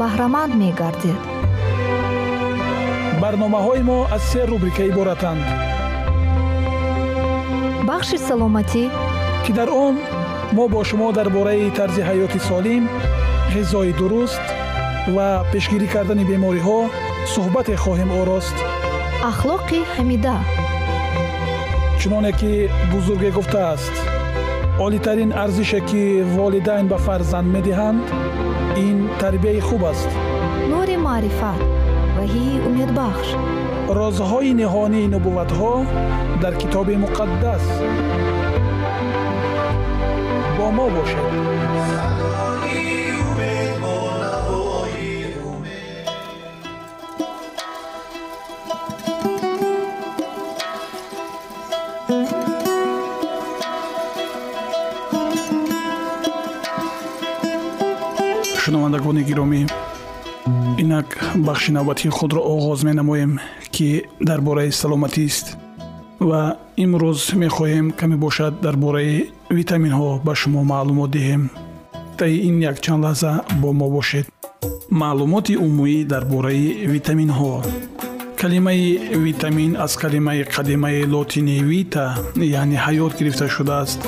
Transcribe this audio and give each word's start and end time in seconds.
баҳраманд 0.00 0.52
мегардед. 0.62 1.20
Барномаҳои 3.22 3.82
мо 3.90 3.98
аз 4.16 4.22
се 4.30 4.40
рубрика 4.50 4.82
иборатанд. 4.90 5.44
Бахши 7.88 8.18
саломатӣ. 8.28 8.84
Ки 9.44 9.52
дар 9.58 9.68
он 9.86 9.94
мо 10.56 10.64
бо 10.72 10.80
шумо 10.88 11.08
дар 11.18 11.28
бораи 11.36 11.70
тарзи 11.78 12.02
ҳаёти 12.08 12.40
солим 12.48 12.84
ғизои 13.54 13.92
дуруст 14.00 14.44
ва 15.14 15.28
пешгирӣ 15.52 15.88
кардани 15.94 16.24
бемориҳо 16.30 16.78
суҳбате 17.32 17.74
хоҳем 17.84 18.10
орост. 18.20 18.56
Ахлоқи 19.30 19.80
ҳамида. 19.96 20.36
Чуноне 22.00 22.32
ки 22.40 22.52
бузурге 22.92 23.30
гуфтааст 23.36 23.94
олитарин 24.78 25.32
арзише 25.32 25.80
ки 25.80 26.22
волидайн 26.22 26.86
ба 26.88 26.98
фарзанд 26.98 27.48
медиҳанд 27.56 28.04
ин 28.86 29.08
тарбияи 29.20 29.60
хуб 29.60 29.82
аст. 29.92 30.10
Нури 30.72 30.96
маърифат 31.06 31.60
ваҳии 32.18 32.60
умедбахш. 32.68 33.28
Розҳои 33.98 34.52
ниҳонии 34.60 35.10
нубувватҳо 35.14 35.74
дар 36.42 36.54
китоби 36.60 36.94
муқаддас 37.04 37.64
бо 40.56 40.66
мо 40.76 40.86
бошед 40.94 41.24
шунавандагони 59.06 59.22
гиромӣ 59.30 59.60
инак 60.82 61.08
бахши 61.36 61.72
навбатии 61.72 62.10
худро 62.10 62.40
оғоз 62.40 62.84
менамоем 62.84 63.40
ки 63.70 64.04
дар 64.20 64.40
бораи 64.40 64.70
саломатист 64.70 65.56
ва 66.20 66.56
имрӯз 66.76 67.20
мехоҳем 67.42 67.86
каме 67.98 68.16
бошад 68.16 68.60
дар 68.60 68.76
бораи 68.76 69.30
витаминҳо 69.58 70.10
ба 70.26 70.34
шумо 70.34 70.64
маълумот 70.72 71.10
диҳем. 71.16 71.42
Таи 72.18 72.34
ин 72.48 72.56
якчанд 72.70 73.04
лаҳза 73.04 73.32
бо 73.60 73.72
мо 73.72 73.88
бошед. 73.96 74.26
Маълумоти 74.90 75.54
умумӣ 75.66 76.04
дар 76.12 76.24
бораи 76.32 76.66
витаминҳо. 76.94 77.52
Калимаи 78.40 78.86
витамин 79.26 79.72
аз 79.84 79.92
калимаи 80.02 80.42
қадимаи 80.54 81.06
лотини 81.12 81.56
вита 81.70 82.06
яъне 82.60 82.76
ҳаёт 82.86 83.12
гирифта 83.18 83.46
шудааст 83.56 84.00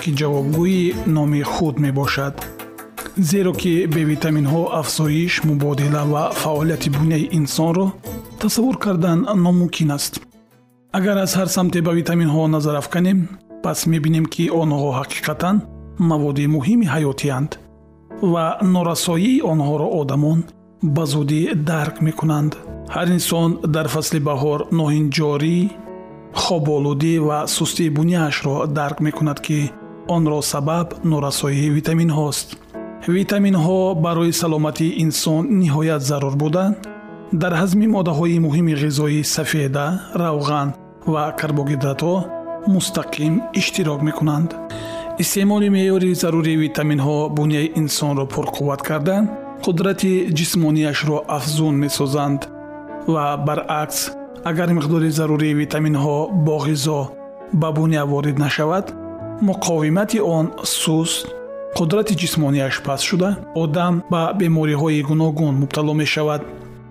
ки 0.00 0.10
ҷавобгӯи 0.18 0.94
номи 1.16 1.42
худ 1.52 1.74
мебошад 1.86 2.34
зеро 3.16 3.52
ки 3.52 3.86
бевитаминҳо 3.86 4.62
афзоиш 4.80 5.44
мубодила 5.44 6.02
ва 6.12 6.30
фаъолияти 6.32 6.90
буняи 6.90 7.28
инсонро 7.38 7.92
тасаввур 8.40 8.78
кардан 8.78 9.26
номумкин 9.36 9.90
аст. 9.90 10.20
Агар 10.92 11.16
аз 11.16 11.36
ҳар 11.36 11.46
самте 11.46 11.82
ба 11.82 11.92
витаминҳо 11.92 12.46
назар 12.46 12.74
афканем 12.74 13.28
пас 13.62 13.86
мебинем 13.86 14.26
ки 14.34 14.44
онҳо 14.62 14.90
ҳақиқатан 15.00 15.56
маводи 16.10 16.46
муҳими 16.46 16.86
ҳаётиянд 16.94 17.50
ва 18.32 18.46
норасоии 18.74 19.42
онҳоро 19.52 19.88
одамон 20.00 20.38
ба 20.82 21.04
зудӣ 21.12 21.40
дарк 21.70 21.96
мекунанд. 22.06 22.52
Ҳар 22.94 23.08
инсон 23.16 23.50
дар 23.74 23.86
фасли 23.94 24.20
баҳор 24.28 24.60
ноҳинҷорӣ 24.78 25.58
хоболудӣ 26.42 27.14
ва 27.28 27.38
сустии 27.56 27.94
буняашро 27.96 28.56
дарк 28.78 28.98
мекунад 29.06 29.38
ки 29.46 29.58
онро 30.16 30.40
сабаб 30.52 30.86
норасоии 31.12 31.72
витаминҳост 31.76 32.48
витаминҳо 33.08 33.94
барои 33.94 34.32
саломатии 34.32 34.94
инсон 35.04 35.42
ниҳоят 35.62 36.02
зарур 36.10 36.34
буданд. 36.36 36.76
Дар 37.32 37.52
ҳазми 37.60 37.86
моддаҳои 37.96 38.38
муҳими 38.46 38.74
ғизоӣ 38.82 39.20
сафеда 39.36 39.86
равған 40.22 40.68
ва 41.12 41.24
карбогидратҳо 41.40 42.16
мустақим 42.74 43.34
иштирок 43.60 44.00
мекунанд. 44.08 44.50
Истеъмоли 45.22 45.68
меъёри 45.76 46.14
зарурии 46.22 46.60
витаминҳо 46.64 47.18
буняи 47.36 47.72
инсонро 47.80 48.24
пурқувват 48.34 48.80
карда 48.88 49.16
қудрати 49.64 50.12
ҷисмонияшро 50.38 51.16
афзун 51.36 51.74
месозанд 51.84 52.40
ва 53.12 53.24
баръакс 53.46 53.98
агар 54.50 54.68
миқдори 54.78 55.10
зарурии 55.18 55.58
витаминҳо 55.62 56.16
бо 56.46 56.56
ғизо 56.66 57.00
ба 57.60 57.68
буня 57.76 58.02
ворид 58.12 58.38
нашавад 58.38 58.86
муқовимати 59.48 60.18
он 60.36 60.46
суст 60.62 61.26
қудрати 61.76 62.14
ҷисмонияш 62.22 62.74
паст 62.86 63.04
шуда 63.08 63.28
одам 63.54 63.94
ба 64.12 64.22
бемориҳои 64.40 65.02
гуногун 65.08 65.54
мубтало 65.62 65.94
мешавад. 65.94 66.42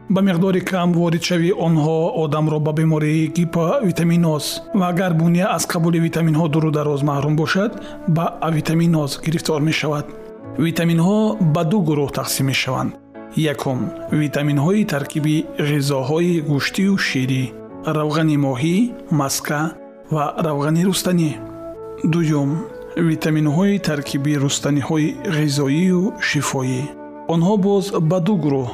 Ба 0.10 0.22
миқдори 0.22 0.62
кам 0.72 0.90
воридшави 0.94 1.52
онҳо 1.68 1.98
одамро 2.24 2.60
ба 2.60 2.72
бемории 2.80 3.32
гиповитаминоз 3.38 4.46
ва 4.80 4.86
агар 4.92 5.14
буния 5.14 5.48
аз 5.56 5.64
қабули 5.74 6.00
витаминҳо 6.08 6.46
дуру 6.54 6.72
дароз 6.72 7.02
маҳрум 7.10 7.36
бошад 7.36 7.72
ба 8.08 8.26
авитаминоз 8.48 9.12
гирифтор 9.26 9.62
мешавад. 9.70 10.06
Витаминҳо 10.66 11.20
ба 11.56 11.64
ду 11.72 11.78
гурӯҳ 11.88 12.10
тақсим 12.20 12.46
мешаванд. 12.52 12.92
Якум 13.54 13.80
витаминҳои 14.22 14.86
таркиби 14.94 15.36
ғизоҳои 15.70 16.34
гӯштию 16.50 16.94
ширӣ 17.08 17.44
равғани 17.98 18.38
моҳӣ 18.46 18.76
маска 19.20 19.62
ва 20.14 20.26
равғани 20.46 20.82
рустанӣ. 20.90 21.32
Дуюм 22.14 22.50
витаминҳои 22.98 23.80
таркиби 23.80 24.36
рустаниҳои 24.36 25.16
ғизоию 25.38 26.02
шифоӣ. 26.20 26.82
Онҳо 27.34 27.56
боз 27.68 27.86
ба 28.10 28.20
ду 28.28 28.36
гурӯҳ 28.44 28.68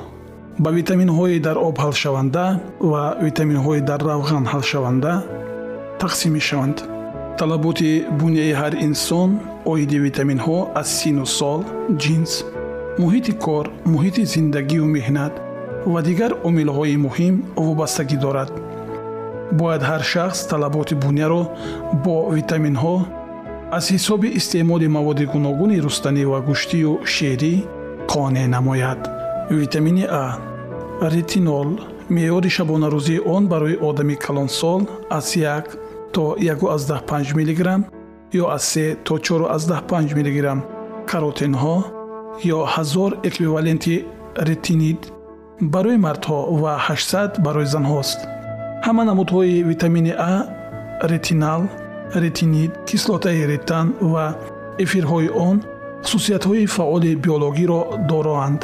ба 0.64 0.70
витаминҳои 0.78 1.40
дар 1.48 1.58
об 1.68 1.76
ҳалшаванда 1.84 2.46
ва 2.92 3.04
витаминҳои 3.26 3.82
дар 3.90 4.02
равған 4.10 4.44
ҳалшаванда 4.54 5.14
тақсим 6.02 6.32
мешаванд. 6.38 6.78
Талаботи 7.40 7.92
буняи 8.20 8.54
ҳар 8.62 8.74
инсон 8.88 9.30
оиди 9.72 9.98
витаминҳо 10.06 10.58
аз 10.82 10.88
сину 11.00 11.26
сол 11.38 11.62
ҷинс 12.04 12.32
муҳити 13.02 13.34
кор 13.46 13.66
муҳити 13.94 14.22
зиндагию 14.34 14.86
меҳнат 14.98 15.34
ва 15.94 16.00
дигар 16.10 16.32
омилҳои 16.50 16.98
муҳим 17.06 17.36
вобастагӣ 17.66 18.18
дорад. 18.26 18.50
Бояд 19.60 19.84
ҳар 19.90 20.02
шахс 20.14 20.40
талаботи 20.52 20.96
буняро 21.04 21.42
бо 22.04 22.16
витаминҳо 22.38 22.96
аз 23.72 23.92
ҳисоби 23.92 24.28
истеъмоли 24.40 24.88
маводи 24.88 25.26
гуногуни 25.34 25.82
рустанӣ 25.86 26.24
ва 26.32 26.40
гӯштию 26.50 26.94
шерӣ 27.14 27.54
қонеъ 28.12 28.48
намояд. 28.56 29.02
Витамини 29.60 30.06
а 30.22 30.24
ретинол 31.14 31.70
меъёри 32.16 32.50
шабонарӯзии 32.58 33.24
он 33.36 33.44
барои 33.52 33.80
одами 33.90 34.16
калонсол 34.16 34.82
аз 35.10 35.36
1 35.36 35.64
то 36.14 36.36
15 36.40 37.36
мграм 37.36 37.86
ё 38.34 38.46
аз 38.56 38.64
3 38.78 38.96
то 39.04 39.14
45 39.18 40.16
мграм 40.20 40.60
каротинҳо 41.10 41.78
ё 42.56 42.60
ҳазор 42.74 43.12
эквиваленти 43.28 44.06
ретинид 44.50 45.12
барои 45.62 45.98
мардҳо 46.06 46.40
ва 46.62 46.74
800 46.88 47.40
барои 47.46 47.66
занҳост. 47.76 48.20
Ҳама 48.86 49.04
намудҳои 49.10 49.64
витамини 49.72 50.14
а 50.32 50.34
ретинал 51.12 51.62
ретинид 52.16 52.72
кислотаи 52.86 53.48
ретан 53.48 53.88
ва 54.02 54.36
эфирҳои 54.84 55.30
он 55.30 55.58
хусусиятҳои 56.04 56.66
фаъоли 56.76 57.16
биологиро 57.16 57.82
дороанд. 58.10 58.62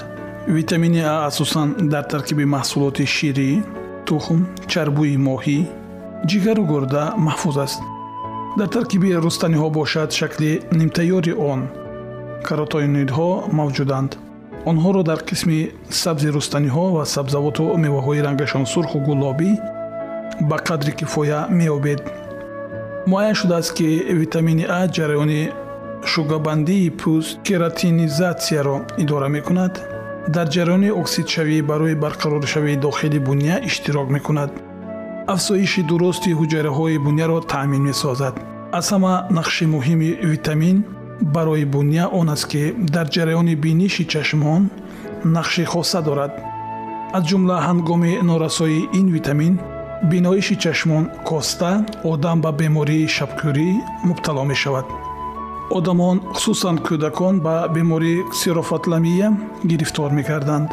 Витамини 0.48 1.02
а 1.14 1.26
асосан 1.30 1.70
дар 1.94 2.04
таркиби 2.14 2.46
маҳсулоти 2.56 3.06
ширӣ 3.16 3.50
тухм 4.08 4.40
чарбӯи 4.72 5.18
моҳӣ 5.28 5.60
ҷигару 6.30 6.64
гурда 6.72 7.04
маҳфуз 7.28 7.58
аст. 7.66 7.80
Дар 8.58 8.70
таркиби 8.76 9.10
рустаниҳо 9.26 9.68
бошад 9.80 10.10
шакли 10.20 10.52
нимтайёри 10.80 11.34
он 11.52 11.62
каротоинидҳо 12.48 13.30
мавҷуданд. 13.60 14.12
Онҳоро 14.72 15.02
дар 15.10 15.20
қисми 15.30 15.60
сабзи 16.02 16.30
рустаниҳо 16.38 16.86
ва 16.96 17.04
сабзавоту 17.16 17.66
меваҳои 17.84 18.24
рангашон 18.28 18.66
сурху 18.74 18.98
гулобӣ 19.08 19.52
ба 20.50 20.58
қадри 20.68 20.92
кифоя 21.00 21.40
меёбед 21.60 22.02
муайян 23.06 23.36
шудааст 23.36 23.72
ки 23.78 23.88
витамини 24.22 24.66
а 24.80 24.88
ҷараёни 24.96 25.42
шугабандии 26.12 26.94
пӯст 27.00 27.32
кератинизатсияро 27.46 28.78
идора 29.04 29.28
мекунад. 29.38 29.74
Дар 30.36 30.48
ҷараёни 30.56 30.90
оксидшавӣ 31.02 31.58
барои 31.72 31.96
барқароршавии 32.04 32.82
дохили 32.86 33.20
буня 33.28 33.56
иштирок 33.70 34.08
мекунад. 34.16 34.52
Афзоиши 35.34 35.82
дурусти 35.90 36.30
ҳуҷайраҳои 36.40 36.98
буняро 37.06 37.40
таъмин 37.52 37.84
месозад. 37.90 38.36
Аз 38.80 38.88
ҳама 38.94 39.14
нақши 39.38 39.66
муҳими 39.76 40.10
витамин 40.34 40.78
барои 41.36 41.66
буня 41.66 42.06
он 42.20 42.30
аст 42.36 42.46
ки 42.52 42.64
дар 42.96 43.08
ҷараёни 43.16 43.56
биниши 43.66 44.04
чашмон 44.12 44.62
нақши 45.36 45.64
хоса 45.72 46.02
дорад. 46.08 46.32
Аз 47.18 47.24
ҷумла 47.30 47.58
ҳангоми 47.68 48.12
норасоии 48.30 48.88
ин 49.00 49.08
витамин 49.16 49.54
биноиши 50.12 50.56
чашмон 50.56 51.10
коста 51.26 51.86
одам 52.04 52.42
ба 52.42 52.52
бемории 52.52 53.08
шабкӯрӣ 53.16 53.70
мубтало 54.08 54.44
мешавад. 54.52 54.86
Одамон 55.78 56.18
хусусан 56.34 56.78
кӯдакон 56.88 57.36
ба 57.46 57.56
бемории 57.76 58.24
ксирофатламия 58.32 59.28
гирифтор 59.64 60.12
мекарданд. 60.12 60.70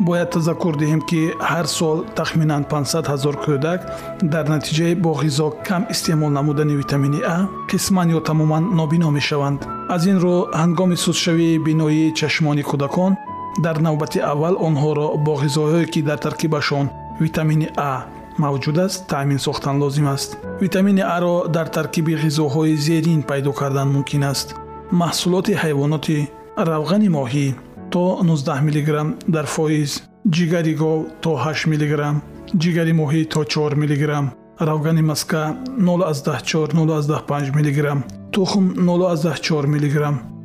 Бояд 0.00 0.30
тазаккур 0.30 0.74
диҳем 0.76 1.00
ки 1.08 1.20
ҳар 1.50 1.66
сол 1.78 1.98
тахминан 2.18 2.62
500 2.64 3.06
ҳазор 3.12 3.36
кӯдак 3.44 3.80
дар 4.32 4.44
натиҷаи 4.54 4.94
бо 5.04 5.10
ғизо 5.22 5.48
кам 5.66 5.82
истеъмол 5.92 6.30
намудани 6.30 6.74
витамини 6.82 7.20
а 7.36 7.38
қисман 7.70 8.08
ё 8.16 8.20
тамоман 8.28 8.64
нобино 8.78 9.10
мешаванд. 9.10 9.60
Аз 9.94 10.02
ин 10.06 10.18
рӯ 10.24 10.36
ҳангоми 10.60 10.96
сустшавии 11.04 11.58
биноии 11.66 12.14
чашмони 12.18 12.62
кӯдакон 12.70 13.12
дар 13.64 13.76
навбати 13.86 14.18
аввал 14.32 14.54
онҳоро 14.68 15.06
бо 15.24 15.32
ғизоҳое 15.42 15.84
ки 15.92 16.00
дар 16.08 16.18
таркибашон 16.18 16.86
витамини 17.20 17.68
а 17.76 17.92
мавҷуд 18.44 18.78
аст 18.86 18.98
таъмин 19.12 19.38
сохтан 19.46 19.76
лозим 19.82 20.06
аст. 20.14 20.30
Витамини 20.64 21.04
аро 21.16 21.34
дар 21.56 21.66
таркиби 21.76 22.14
ғизоҳои 22.24 22.76
зерин 22.86 23.20
пайдо 23.30 23.52
кардан 23.60 23.88
мумкин 23.94 24.22
аст. 24.32 24.48
Маҳсулоти 25.02 25.52
ҳайвоноти 25.62 26.18
равғани 26.70 27.08
моҳӣ 27.18 27.46
то 27.92 28.02
19 28.22 28.60
мг 28.66 28.88
дар 29.34 29.46
фоиз 29.54 29.90
ҷигари 30.36 30.74
гов 30.80 30.98
то 31.22 31.30
8 31.36 31.66
мг 31.72 31.82
ҷигари 32.62 32.92
моҳӣ 33.00 33.20
то 33.32 33.40
4 33.44 33.74
мг 33.82 34.02
равғани 34.68 35.02
маска 35.10 35.42
04 35.78 36.72
05 36.74 37.52
мг 37.58 37.78
тухм 38.32 38.64
04 38.86 39.66
мг 39.74 39.96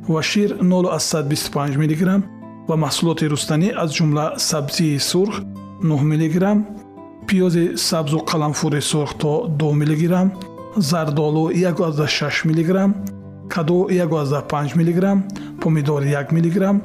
ва 0.08 0.22
шир 0.22 0.50
025 0.60 1.76
мг 1.82 2.22
ва 2.68 2.76
маҳсулоти 2.84 3.24
рустанӣ 3.32 3.68
аз 3.82 3.90
ҷумла 3.96 4.26
сабзии 4.50 4.98
сурх 5.10 5.34
9 5.82 6.02
мг 6.12 6.36
пиёзи 7.28 7.76
сабзу 7.76 8.18
қаламфури 8.30 8.80
сурх 8.80 9.14
то 9.14 9.46
2 9.48 9.72
мг 9.80 10.02
зардолу 10.76 11.50
16 11.50 12.44
мг 12.44 12.94
каду 13.48 13.88
15 13.88 14.76
мг 14.76 15.00
помидор 15.60 16.02
1 16.02 16.26
мг 16.30 16.82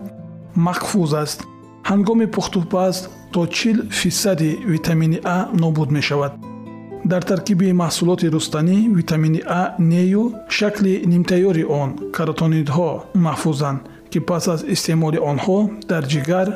махфуз 0.56 1.14
аст. 1.14 1.44
Ҳангоми 1.84 2.28
пухтупаз 2.28 3.10
то 3.32 3.46
40 3.46 3.92
фисади 3.92 4.60
витамини 4.66 5.20
а 5.24 5.50
нобуд 5.54 5.92
мешавад. 5.92 6.34
Дар 7.06 7.24
таркиби 7.24 7.72
маҳсулоти 7.72 8.28
рустанӣ 8.36 8.78
витамини 8.98 9.42
а 9.60 9.76
нею 9.80 10.24
шакли 10.50 10.94
нимтайёри 11.12 11.64
он 11.82 11.90
каротонидҳо 12.16 12.90
маҳфузанд 13.26 13.80
ки 14.12 14.20
пас 14.20 14.48
аз 14.54 14.62
истеъмоли 14.74 15.20
онҳо 15.32 15.58
дар 15.92 16.04
ҷигар 16.14 16.48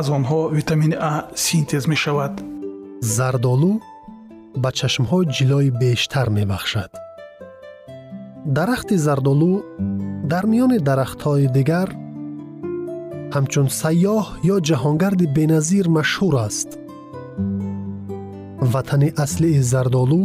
аз 0.00 0.06
онҳо 0.16 0.40
витамини 0.58 0.96
а 1.10 1.12
синтез 1.44 1.84
мешавад 1.92 2.32
зардолу 3.04 3.72
ба 4.62 4.70
чашмҳо 4.78 5.18
ҷилои 5.36 5.70
бештар 5.82 6.26
мебахшад 6.38 6.90
дарахти 8.56 8.96
зардолу 9.06 9.52
дар 10.32 10.44
миёни 10.52 10.78
дарахтҳои 10.88 11.46
дигар 11.56 11.88
ҳамчун 13.34 13.68
сайёҳ 13.80 14.24
ё 14.54 14.56
ҷаҳонгарди 14.68 15.26
беназир 15.38 15.86
машҳур 15.98 16.34
аст 16.48 16.70
ватани 18.72 19.10
аслии 19.24 19.60
зардолу 19.72 20.22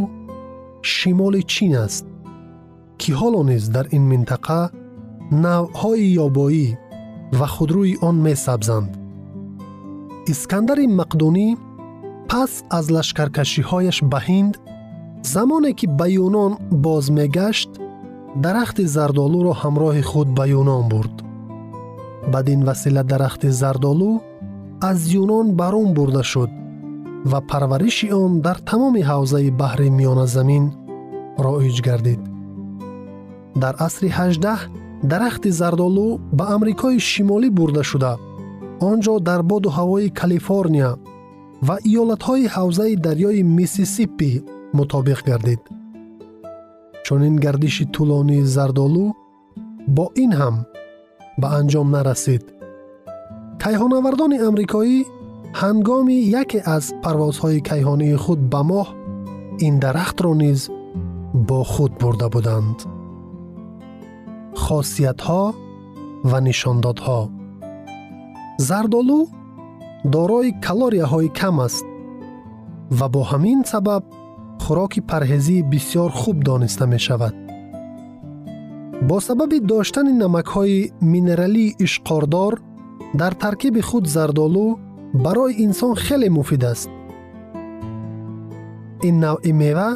шимоли 0.94 1.42
чин 1.52 1.72
аст 1.86 2.04
ки 3.00 3.10
ҳоло 3.20 3.40
низ 3.50 3.64
дар 3.74 3.86
ин 3.96 4.04
минтақа 4.12 4.60
навъҳои 5.44 6.06
ёбоӣ 6.26 6.68
ва 7.38 7.46
худрӯи 7.54 7.94
он 8.08 8.16
месабзанд 8.26 8.90
искандари 10.32 10.86
мақдунӣ 11.00 11.48
пас 12.30 12.52
аз 12.78 12.86
лашкаркашиҳояш 12.94 13.98
ба 14.12 14.18
ҳинд 14.28 14.54
замоне 15.34 15.72
ки 15.78 15.86
ба 15.98 16.06
юнон 16.26 16.52
боз 16.84 17.04
мегашт 17.18 17.70
дарахти 18.44 18.84
зардолуро 18.94 19.52
ҳамроҳи 19.62 20.02
худ 20.10 20.28
ба 20.38 20.44
юнон 20.60 20.82
бурд. 20.92 21.14
Бадин 22.32 22.60
васила 22.68 23.02
дарахти 23.12 23.48
зардолу 23.60 24.10
аз 24.90 24.98
юнон 25.22 25.46
барун 25.60 25.88
бурда 25.98 26.22
шуд 26.32 26.50
ва 27.30 27.38
парвариши 27.50 28.06
он 28.22 28.32
дар 28.46 28.58
тамоми 28.70 29.02
ҳавзаи 29.10 29.50
баҳри 29.60 29.88
миёназамин 29.98 30.64
роиҷ 31.44 31.76
гардид. 31.88 32.20
Дар 33.62 33.74
асри 33.86 34.08
ҳаждаҳ 34.18 34.60
дарахти 35.12 35.50
зардолу 35.60 36.08
ба 36.38 36.44
амрикои 36.54 36.98
шимолӣ 37.10 37.48
бурда 37.58 37.82
шуда. 37.90 38.12
Он 38.88 38.96
ҷо 39.04 39.14
дар 39.28 39.40
боду 39.50 39.68
ҳавои 39.78 40.08
калифорния 40.20 40.90
ва 41.66 41.76
иёлатҳои 41.90 42.44
ҳавзаи 42.54 42.94
дарёи 43.06 43.40
миссисиппи 43.58 44.32
мутобиқ 44.78 45.20
гардид 45.30 45.62
чунин 47.04 47.34
гардиши 47.44 47.84
тӯлонии 47.94 48.48
зардолу 48.54 49.06
бо 49.96 50.04
ин 50.24 50.32
ҳам 50.40 50.56
ба 51.40 51.48
анҷом 51.58 51.88
нарасид 51.96 52.42
кайҳонавардони 53.62 54.38
амрикоӣ 54.48 54.98
ҳангоми 55.60 56.18
яке 56.42 56.58
аз 56.76 56.84
парвозҳои 57.04 57.60
кайҳонии 57.70 58.20
худ 58.24 58.40
ба 58.52 58.60
моҳ 58.70 58.88
ин 59.66 59.74
дарахтро 59.84 60.32
низ 60.42 60.60
бо 61.48 61.60
худ 61.72 61.92
бурда 62.00 62.28
буданд 62.34 62.78
хосиятҳо 64.62 65.42
ва 66.30 66.38
нишондодҳо 66.46 67.20
зардолу 68.68 69.20
дорои 70.04 70.52
калорияҳои 70.66 71.28
кам 71.40 71.60
аст 71.60 71.84
ва 72.98 73.06
бо 73.08 73.22
ҳамин 73.30 73.60
сабаб 73.72 74.04
хӯроки 74.64 75.00
парҳезии 75.10 75.66
бисьёр 75.72 76.10
хуб 76.20 76.36
дониста 76.50 76.86
мешавад. 76.86 77.34
Бо 79.08 79.16
сабаби 79.20 79.58
доштани 79.60 80.12
намакҳои 80.22 80.90
минералии 81.12 81.74
ишқордор 81.86 82.52
дар 83.20 83.32
таркиби 83.34 83.80
худ 83.88 84.04
зардолу 84.14 84.78
барои 85.24 85.58
инсон 85.64 85.94
хеле 86.04 86.28
муфид 86.30 86.64
аст. 86.72 86.90
Ин 89.08 89.14
навъи 89.24 89.52
мева 89.52 89.90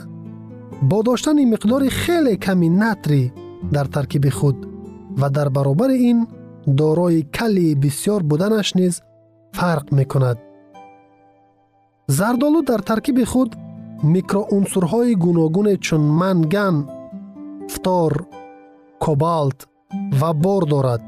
бо 0.82 1.02
доштани 1.02 1.44
миқдори 1.52 1.90
хеле 2.00 2.36
ками 2.44 2.68
натрӣ 2.82 3.22
дар 3.74 3.86
таркиби 3.86 4.30
худ 4.30 4.56
ва 5.20 5.28
дар 5.36 5.48
баробари 5.50 5.96
ин 6.10 6.18
дорои 6.66 7.22
калии 7.36 7.74
бисьёр 7.74 8.22
буданаш 8.22 8.74
низ 8.74 8.94
фарқ 9.56 9.86
мекунад. 9.98 10.38
Зардолу 12.06 12.60
дар 12.62 12.80
таркиби 12.90 13.24
худ 13.32 13.50
микроунсурҳои 14.14 15.14
гуногуне 15.24 15.74
чун 15.84 16.02
манган 16.20 16.76
фтор 17.72 18.12
кобалт 19.04 19.58
ва 20.20 20.30
бор 20.44 20.62
дорад 20.72 21.02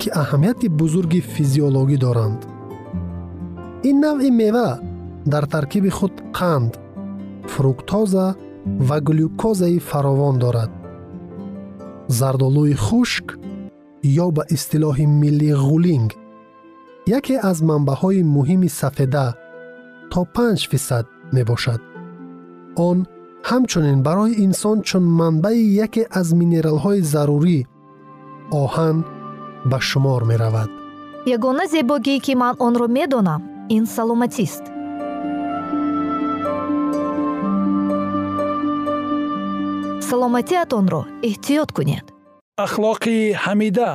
ки 0.00 0.08
аҳамияти 0.22 0.68
бузурги 0.80 1.20
физиологӣ 1.34 1.96
доранд. 2.06 2.40
Ин 3.88 3.96
навъи 4.04 4.30
мева 4.40 4.70
дар 5.32 5.44
таркиби 5.54 5.90
худ 5.98 6.14
қанд? 6.38 6.72
Фруктоза 7.52 8.26
ва 8.88 8.98
глюкозаи 9.08 9.78
фаровон 9.88 10.36
дорад. 10.44 10.70
Зардолӯи 12.18 12.74
хушк 12.86 13.26
ё 14.24 14.26
ба 14.36 14.42
истилоҳи 14.54 15.06
милли 15.20 15.50
ғулинг 15.66 16.10
яке 17.06 17.40
аз 17.42 17.58
манбаъҳои 17.62 18.22
муҳими 18.36 18.68
сафеда 18.68 19.34
то 20.10 20.26
5 20.34 20.68
фисад 20.70 21.06
мебошад. 21.32 21.80
Он 22.76 23.06
ҳамчунин 23.50 23.98
барои 24.02 24.38
инсон 24.46 24.78
чун 24.88 25.04
манбаи 25.20 25.62
яке 25.84 26.02
аз 26.20 26.28
минералҳои 26.40 27.00
зарурӣ 27.12 27.58
оҳан 28.62 28.96
ба 29.70 29.78
шумор 29.88 30.22
меравад. 30.30 30.70
Ягона 31.36 31.64
зебогие 31.74 32.18
ки 32.24 32.34
ман 32.42 32.54
онро 32.66 32.86
медонам 32.98 33.42
ин 33.76 33.84
саломатист. 33.96 34.64
Саломатиатонро 40.08 41.02
эҳтиёт 41.28 41.70
кунед. 41.76 42.06
Ахлоқи 42.66 43.16
ҳамида 43.44 43.90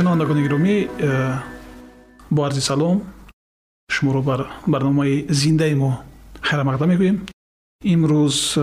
шунавандагони 0.00 0.42
гиромӣ 0.42 0.88
э, 0.98 1.38
бо 2.30 2.44
арзи 2.44 2.60
салом 2.60 3.02
шуморо 3.90 4.22
бар 4.22 4.46
барномаи 4.66 5.26
зиндаи 5.28 5.74
мо 5.74 6.00
хайрамақдам 6.40 6.88
мегӯем. 6.88 7.16
Имрӯз 7.84 8.58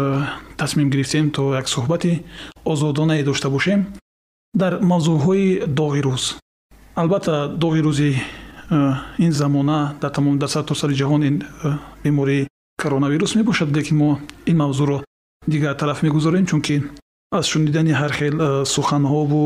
тасмим 0.58 0.90
гирифтем 0.90 1.30
то 1.30 1.54
як 1.56 1.68
суҳбати 1.68 2.24
озодонае 2.66 3.24
дошта 3.24 3.50
бошем. 3.50 3.86
Дар 4.54 4.82
мавзӯъҳои 4.82 5.66
доғи 5.80 6.02
рӯз. 6.08 6.24
Албатта 6.96 7.54
доғи 7.64 7.82
рӯзи 7.88 8.12
ин 9.20 9.32
замона 9.32 9.96
дар 10.02 10.12
тамоми 10.12 10.40
дар 10.40 10.50
сартосари 10.50 10.96
ҷаҳон 10.96 11.22
ин 11.30 11.44
бемории 12.04 12.48
коронавирус 12.82 13.36
мебошад 13.36 13.70
лекин 13.78 13.98
мо 13.98 14.20
ин 14.46 14.58
мавзӯъро 14.58 15.04
дигар 15.48 15.76
тараф 15.76 16.02
мегузорем 16.02 16.46
чунки 16.46 16.84
аз 17.32 17.46
шунидани 17.46 17.92
ҳархел 17.92 18.36
суханҳову 18.74 19.44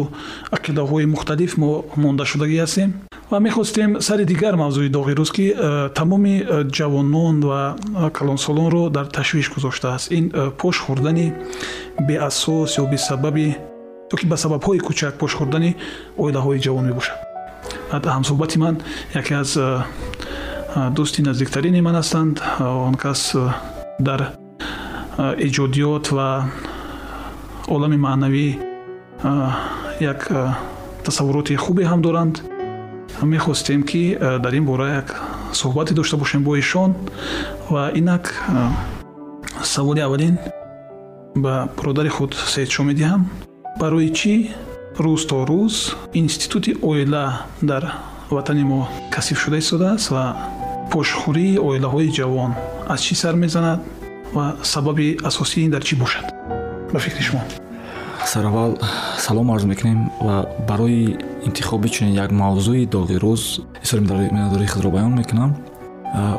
ақидаҳои 0.57 1.05
мухталиф 1.13 1.51
мо 1.61 1.71
мондашудагӣ 2.03 2.57
ҳастем 2.65 2.89
ва 3.31 3.39
мехостем 3.47 3.89
сари 4.07 4.25
дигар 4.31 4.53
мавзӯи 4.63 4.89
доғи 4.97 5.13
рӯз 5.19 5.31
ки 5.37 5.45
тамоми 5.97 6.35
ҷавонон 6.77 7.37
ва 7.49 7.61
калонсолонро 8.17 8.83
дар 8.95 9.05
ташвиш 9.17 9.47
гузоштааст 9.53 10.11
ин 10.17 10.25
пош 10.59 10.75
хӯрдани 10.85 11.27
беасос 12.07 12.71
ё 12.81 12.83
бесабаби 12.91 13.47
ёки 14.13 14.25
ба 14.31 14.37
сабабҳои 14.43 14.79
кӯчак 14.87 15.13
пош 15.21 15.31
хӯрдани 15.39 15.71
оилаҳои 16.23 16.59
ҷавон 16.65 16.85
мебошад. 16.89 17.17
Ҳамсӯҳбати 18.15 18.57
ман 18.63 18.75
яке 19.19 19.33
аз 19.43 19.51
дӯсти 20.97 21.21
наздиктарини 21.29 21.81
ман 21.87 21.95
ҳастанд. 22.01 22.35
Он 22.87 22.95
кас 23.03 23.21
дар 24.07 24.21
эҷодиёт 25.47 26.05
ва 26.17 26.29
олами 27.67 27.97
маънавӣ 27.97 28.47
як 29.99 30.31
тасаввуроти 31.03 31.55
хубе 31.55 31.83
ҳам 31.83 32.01
доранд. 32.01 32.41
Мехостем 33.21 33.83
ки 33.83 34.17
дар 34.19 34.53
ин 34.53 34.65
бора 34.65 34.87
як 35.01 35.21
суҳбате 35.53 35.93
дошта 35.93 36.17
бошем 36.17 36.43
бо 36.43 36.55
ишон 36.55 36.95
ва 37.69 37.91
инак 37.93 38.43
саволи 39.63 39.99
аввалин 39.99 40.37
ба 41.35 41.69
бародари 41.77 42.09
худ 42.09 42.33
саидшо 42.33 42.83
медиҳам. 42.83 43.21
Барои 43.79 44.09
чӣ? 44.09 44.33
Рӯз 44.99 45.21
то 45.29 45.45
рӯз 45.49 45.95
институти 46.13 46.71
оила 46.81 47.45
дар 47.61 47.83
ватани 48.29 48.63
мо 48.63 48.87
касиф 49.11 49.39
шуда 49.39 49.57
истодааст 49.57 50.11
ва 50.11 50.23
пошхӯрии 50.91 51.57
оилаҳои 51.67 52.13
ҷавон 52.17 52.51
аз 52.93 52.99
чӣ 53.05 53.15
сар 53.21 53.35
мезанад 53.43 53.79
ва 54.35 54.45
сабаби 54.63 55.17
асосии 55.29 55.63
ин 55.65 55.71
дар 55.71 55.83
чӣ 55.87 55.95
бошад 55.95 56.25
ба 56.93 56.99
фикри 56.99 57.23
шумо. 57.23 57.41
Сараввал 58.25 58.77
салом 59.17 59.51
арз 59.51 59.63
мекунем 59.63 60.11
ва 60.21 60.47
барои 60.67 61.17
интихоби 61.45 61.89
чунин 61.89 62.13
як 62.13 62.31
мавзӯи 62.31 62.87
доғи 62.87 63.17
рӯз 63.17 63.61
изҳори 63.83 64.01
миннатдории 64.31 64.67
худро 64.67 64.89
баён 64.91 65.15
мекунам. 65.15 65.55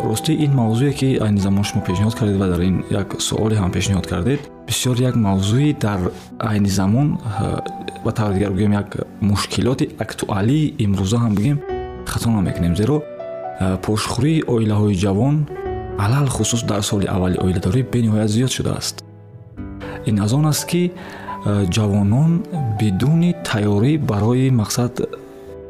Ростӣ 0.04 0.32
ин 0.32 0.52
мавзӯе 0.54 0.92
ки 0.92 1.18
айни 1.24 1.40
замон 1.40 1.64
шумо 1.64 1.82
пешниҳод 1.84 2.14
кардед 2.14 2.36
ва 2.36 2.46
дар 2.48 2.60
ин 2.60 2.84
як 2.90 3.20
суоле 3.20 3.56
ҳам 3.56 3.72
пешниҳод 3.72 4.06
кардед 4.06 4.40
бисёр 4.68 4.96
як 5.00 5.14
мавзӯи 5.16 5.74
дар 5.80 6.00
айни 6.38 6.68
замон 6.68 7.18
ба 8.04 8.12
таври 8.12 8.34
дигар 8.38 8.52
гӯем 8.52 8.72
як 8.72 8.88
мушкилоти 9.20 9.90
актуалии 9.98 10.74
имрӯза 10.84 11.18
ҳам 11.24 11.34
бигӯем 11.34 11.58
хато 12.06 12.28
намекунем 12.30 12.76
зеро 12.76 13.02
пошхӯрии 13.84 14.44
оилаҳои 14.54 14.94
ҷавон 15.04 15.36
алал 15.98 16.26
хусус 16.28 16.62
дар 16.64 16.82
соли 16.82 17.06
аввали 17.06 17.38
оиладорӣ 17.44 17.82
бениҳоят 17.92 18.30
зиёд 18.36 18.50
шудааст 18.56 18.96
ин 20.06 20.20
аз 20.20 20.32
он 20.32 20.46
аст 20.46 20.64
ки 20.70 20.92
ҷавонон 21.44 22.32
бидуни 22.80 23.30
тайёрӣ 23.48 23.92
барои 24.10 24.50
мақсад 24.50 24.92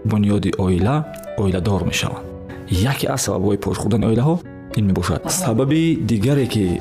бунёди 0.05 0.51
оила 0.59 1.07
оиладор 1.39 1.85
мешаванд. 1.85 2.27
Яке 2.69 3.07
аз 3.15 3.21
сабабҳои 3.27 3.59
пош 3.65 3.77
хӯрдани 3.79 4.05
оилаҳо 4.11 4.35
ин 4.79 4.85
мебошад. 4.87 5.21
Сабаби 5.31 5.97
дигаре 6.11 6.47
ки 6.47 6.81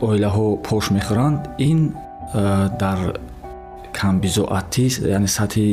оилаҳо 0.00 0.46
пош 0.68 0.84
мехӯранд 0.96 1.40
ин 1.58 1.78
дар 2.82 2.98
камбизоатӣ 4.00 4.86
яъне 5.16 5.28
сатҳи 5.38 5.68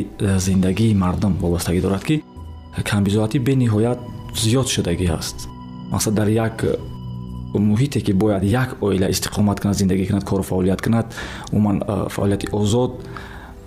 зиндагии 0.48 0.94
мардум 1.04 1.34
вобастагӣ 1.44 1.82
дорад 1.82 2.04
ки 2.10 2.16
камбизоатӣ 2.92 3.38
бениҳоят 3.48 4.00
зиёд 4.44 4.68
шудагӣ 4.76 5.08
ҳаст 5.16 5.38
мақсад 5.94 6.14
дар 6.20 6.28
як 6.46 6.56
муҳите 7.54 8.02
ки 8.02 8.12
бояд 8.12 8.44
як 8.44 8.78
оила 8.82 9.10
истиқомат 9.10 9.62
кунад 9.62 9.76
зиндагӣ 9.78 10.08
кунад 10.08 10.24
кору 10.24 10.44
фаъолият 10.44 10.82
кунад 10.82 11.06
умуман 11.52 11.82
фаъолияти 12.10 12.48
озод 12.52 12.92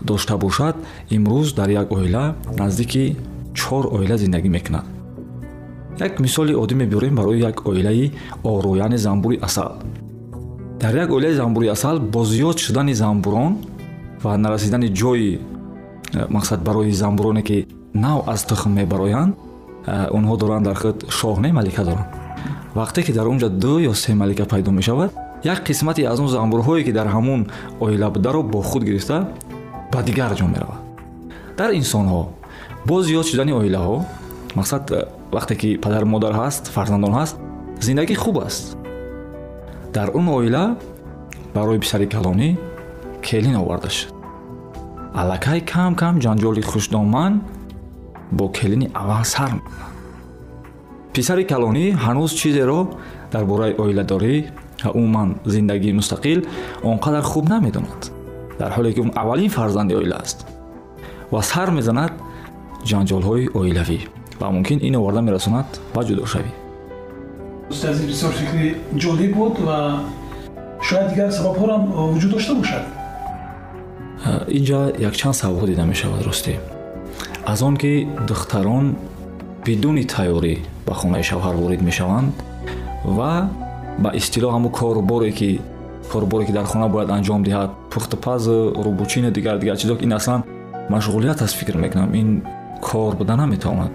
дошта 0.02 0.36
бошад 0.36 0.76
имрӯз 1.10 1.54
дар 1.54 1.68
як 1.68 1.92
оила 1.92 2.34
наздики 2.58 3.16
чор 3.54 3.86
оила 3.86 4.16
зиндагӣ 4.18 4.48
мекунад. 4.48 4.84
Як 5.98 6.20
мисоли 6.20 6.54
оддӣ 6.54 6.74
мебиёрем 6.74 7.14
барои 7.14 7.38
як 7.38 7.66
оилаи 7.66 8.12
орояни 8.44 8.96
занбури 8.96 9.38
асал. 9.42 9.72
Дар 10.80 10.96
як 10.96 11.10
оилаи 11.10 11.34
занбури 11.34 11.66
асал 11.68 12.00
бо 12.00 12.24
зиёд 12.24 12.58
шудани 12.58 12.94
занбурон 12.94 13.58
ва 14.22 14.36
нарасидани 14.36 14.88
ҷои 14.88 15.40
мақсад 16.28 16.62
барои 16.62 16.92
занбуроне 16.92 17.42
ки 17.42 17.66
нав 17.94 18.28
аз 18.28 18.44
тухм 18.44 18.72
мебароянд 18.72 19.34
онҳо 19.86 20.36
доранд 20.36 20.64
дар 20.64 20.74
худ 20.74 21.04
шоҳ 21.08 21.40
не 21.40 21.52
малика 21.52 21.84
доранд 21.84 22.21
вақте 22.74 23.02
ки 23.02 23.12
дар 23.12 23.26
онҷа 23.26 23.48
ду 23.48 23.80
ё 23.80 23.94
се 23.94 24.14
малика 24.14 24.44
пайдо 24.44 24.70
мешавад 24.70 25.10
як 25.44 25.68
қисмате 25.68 26.04
аз 26.04 26.20
он 26.20 26.28
занбурҳое 26.28 26.84
ки 26.84 26.92
дар 26.92 27.06
ҳамун 27.06 27.50
оила 27.80 28.10
бударо 28.10 28.42
бо 28.42 28.62
худ 28.62 28.84
гирифта 28.84 29.28
ба 29.92 30.02
дигар 30.02 30.32
ҷо 30.36 30.46
меравад. 30.46 30.80
Дар 31.58 31.70
инсонҳо 31.72 32.28
бо 32.86 33.02
зиёд 33.02 33.26
шудани 33.26 33.52
оилаҳо 33.52 34.04
мақсад 34.56 34.82
э, 34.90 35.08
вақте 35.32 35.54
ки 35.60 35.76
падару 35.76 36.06
модар 36.06 36.32
ҳаст 36.32 36.62
фарзандон 36.74 37.12
ҳаст 37.12 37.36
зиндагӣ 37.80 38.14
хуб 38.14 38.38
аст. 38.38 38.76
Дар 39.92 40.08
он 40.14 40.28
оила 40.28 40.76
барои 41.54 41.78
писари 41.78 42.06
калонӣ 42.06 42.56
келин 43.22 43.56
оварда 43.56 43.90
шуд. 43.90 44.12
Аллакай 45.14 45.60
кам 45.60 45.94
кам 45.94 46.14
ҷанҷоли 46.24 46.62
хушдоман 46.62 47.42
бо 48.30 48.48
келини 48.48 48.90
аввал 48.94 49.24
сар 49.24 49.50
мекунад 49.52 49.91
писари 51.14 51.44
калонӣ 51.52 51.84
ҳанӯз 52.04 52.30
чизеро 52.40 52.80
дар 53.32 53.44
бораи 53.50 53.72
оиладорӣ 53.82 54.34
ва 54.84 54.90
умуман 54.98 55.28
зиндагии 55.54 55.92
мустақил 56.00 56.38
он 56.82 56.96
қадар 57.04 57.22
хуб 57.22 57.44
намедонад. 57.48 58.00
Дар 58.58 58.70
ҳоле 58.76 58.92
ки 58.94 59.00
он 59.00 59.12
аввалин 59.22 59.50
фарзанди 59.50 59.94
оила 59.94 60.16
аст 60.24 60.38
ва 61.32 61.42
сар 61.42 61.70
мезанад 61.78 62.12
ҷанҷолҳои 62.90 63.44
оилавӣ 63.60 63.98
ва 64.40 64.46
мумкин 64.54 64.78
ин 64.88 64.94
оварда 65.00 65.20
мерасонад 65.28 65.68
ба 65.94 66.00
ҷудошавӣ. 66.08 66.52
Устази 67.72 68.02
бисёр 68.10 68.32
фикри 68.40 68.66
ҷолиб 69.02 69.32
буд 69.38 69.54
ва 69.66 69.78
шояд 70.88 71.06
дигар 71.12 71.30
сабабҳорам 71.38 71.82
вуҷуд 72.12 72.30
дошта 72.34 72.54
бошад? 72.60 72.84
Инҷа 74.58 74.80
якчанд 75.08 75.34
сабабҳо 75.42 75.66
дида 75.70 75.84
мешавад 75.92 76.20
ростӣ 76.28 76.54
аз 77.52 77.62
он 77.68 77.74
ки 77.82 77.92
духтарон 78.28 78.86
бидуни 79.64 80.04
тайёрӣ 80.14 80.54
ба 80.86 80.94
хонаи 80.94 81.22
шавҳар 81.30 81.54
ворид 81.62 81.82
мешаванд 81.88 82.32
ва 83.04 83.32
ба 84.02 84.10
истилоҳ 84.20 84.52
ҳамун 84.56 84.72
корборе 84.78 85.30
ки 85.38 85.60
корборе 86.12 86.44
ки 86.46 86.52
дар 86.52 86.64
хона 86.64 86.88
бояд 86.88 87.10
анҷом 87.16 87.40
диҳад 87.46 87.70
пухтупазу 87.92 88.56
рубучину 88.84 89.30
дигар 89.30 89.56
дигар 89.58 89.76
чизо 89.76 89.94
ин 90.06 90.12
аслан 90.18 90.40
машғулият 90.94 91.42
аст 91.42 91.54
фикр 91.60 91.76
мекунам 91.76 92.14
ин 92.14 92.28
кор 92.80 93.14
буда 93.16 93.36
наметавонад. 93.36 93.92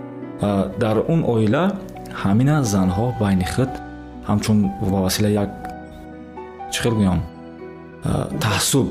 Дар 0.84 0.98
он 1.08 1.24
оила 1.34 1.64
ҳамина 2.24 2.64
занҳо 2.74 3.06
байни 3.20 3.46
худ 3.54 3.72
ҳамчун 4.28 4.58
ба 4.92 5.00
василаи 5.08 5.34
як 5.44 5.50
чӣ 6.72 6.80
хел 6.84 6.94
гӯям? 7.00 7.20
Таъссуб 8.44 8.88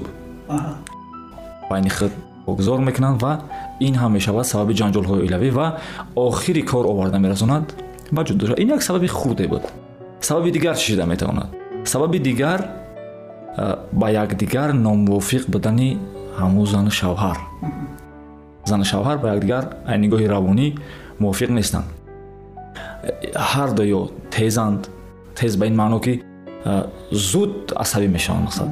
байни 1.70 1.88
худ 1.88 2.12
богузор 2.46 2.78
мекунанд 2.80 3.22
ва 3.22 3.32
ин 3.80 3.94
ҳам 3.94 4.12
мешавад 4.12 4.46
сабаби 4.46 4.74
ҷанҷолҳои 4.80 5.20
оилавӣ 5.24 5.50
ва 5.58 5.66
охири 6.16 6.62
кор 6.62 6.84
оварда 6.92 7.18
мерасонад 7.18 7.64
ба 8.12 8.20
ҷудо 8.24 8.54
ин 8.62 8.68
як 8.76 8.82
сабаби 8.82 9.08
хурде 9.08 9.46
буд 9.48 9.64
сабаби 10.20 10.50
дигар 10.50 10.76
чӣ 10.76 10.86
шуда 10.92 11.06
метавонад 11.06 11.48
сабаби 11.84 12.18
дигар 12.18 12.60
ба 13.92 14.10
якдигар 14.10 14.70
номувофиқ 14.86 15.44
будани 15.54 15.98
ҳамун 16.38 16.66
зану 16.66 16.90
шавҳар 17.00 17.38
зану 18.64 18.84
шавҳар 18.84 19.16
ба 19.22 19.28
якдигар 19.34 19.64
аз 19.86 19.98
нигоҳи 20.04 20.26
равонӣ 20.34 20.68
мувофиқ 21.22 21.50
нестанд 21.58 21.86
ҳар 23.52 23.68
дуё 23.78 24.02
тезанд 24.30 24.80
тез 25.38 25.52
ба 25.60 25.64
ин 25.66 25.74
маъно 25.82 25.98
ки 26.00 26.14
зуд 27.30 27.72
асабӣ 27.84 28.08
мешаванд 28.16 28.44
мақсад 28.48 28.68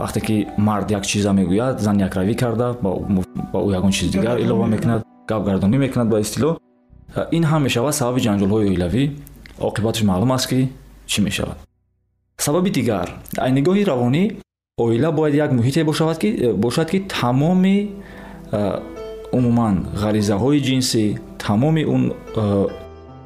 вақте 0.00 0.20
ки 0.26 0.36
мард 0.66 0.90
як 0.98 1.04
чиза 1.10 1.30
мегӯяд 1.38 1.76
зан 1.84 1.96
якравӣ 2.06 2.34
карда 2.42 2.66
ба 2.82 2.90
ӯ 3.66 3.70
ягон 3.78 3.92
чизи 3.96 4.10
дигар 4.16 4.36
илова 4.44 4.66
мекунад 4.74 5.00
гапгардонӣ 5.30 5.76
мекунад 5.84 6.08
ба 6.12 6.18
истилоҳ 6.24 6.54
ин 7.36 7.44
ҳам 7.50 7.60
мешавад 7.66 7.94
сабаби 8.00 8.20
ҷанҷолҳои 8.26 8.66
оилавӣ. 8.72 9.04
Оқибаташ 9.68 10.02
маълум 10.10 10.30
аст 10.36 10.46
ки 10.50 10.60
чӣ 11.10 11.18
мешавад? 11.28 11.58
Сабаби 12.38 12.70
дигар. 12.78 13.08
Аз 13.44 13.50
нигоҳи 13.58 13.82
равонӣ 13.92 14.24
оила 14.84 15.10
бояд 15.12 15.34
як 15.34 15.50
муҳите 15.58 15.80
бошад 16.64 16.88
ки 16.92 16.98
тамоми 17.18 17.78
умуман 19.32 19.74
ғаризаҳои 20.02 20.58
ҷинсӣ 20.68 21.04
тамоми 21.46 21.82
он 21.94 22.02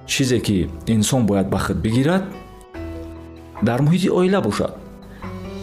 чизе 0.06 0.38
ки 0.46 0.68
инсон 0.86 1.26
бояд 1.26 1.46
ба 1.54 1.58
худ 1.58 1.78
бигирад 1.84 2.24
дар 3.62 3.78
муҳити 3.86 4.08
оила 4.18 4.40
бошад 4.40 4.72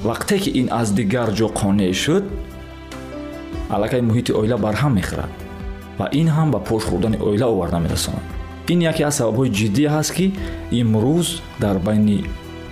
вақте 0.04 0.40
ки 0.40 0.50
ин 0.50 0.68
аз 0.72 0.94
дигар 0.94 1.30
ҷо 1.38 1.48
қонеъ 1.60 1.94
шуд 1.94 2.24
аллакай 3.70 4.02
муҳити 4.02 4.32
оила 4.40 4.58
барҳам 4.58 4.94
мехӯрад 5.00 5.32
ва 6.00 6.06
ин 6.12 6.28
ҳам 6.36 6.52
ба 6.52 6.60
пош 6.60 6.84
хӯрдани 6.90 7.18
оила 7.28 7.48
оварда 7.54 7.80
мерасонад. 7.80 8.26
Ин 8.74 8.80
яке 8.92 9.04
аз 9.04 9.16
сабабҳои 9.20 9.50
ҷиддие 9.58 9.90
ҳаст 9.96 10.12
ки 10.18 10.26
имрӯз 10.82 11.28
дар 11.64 11.78
байни 11.88 12.18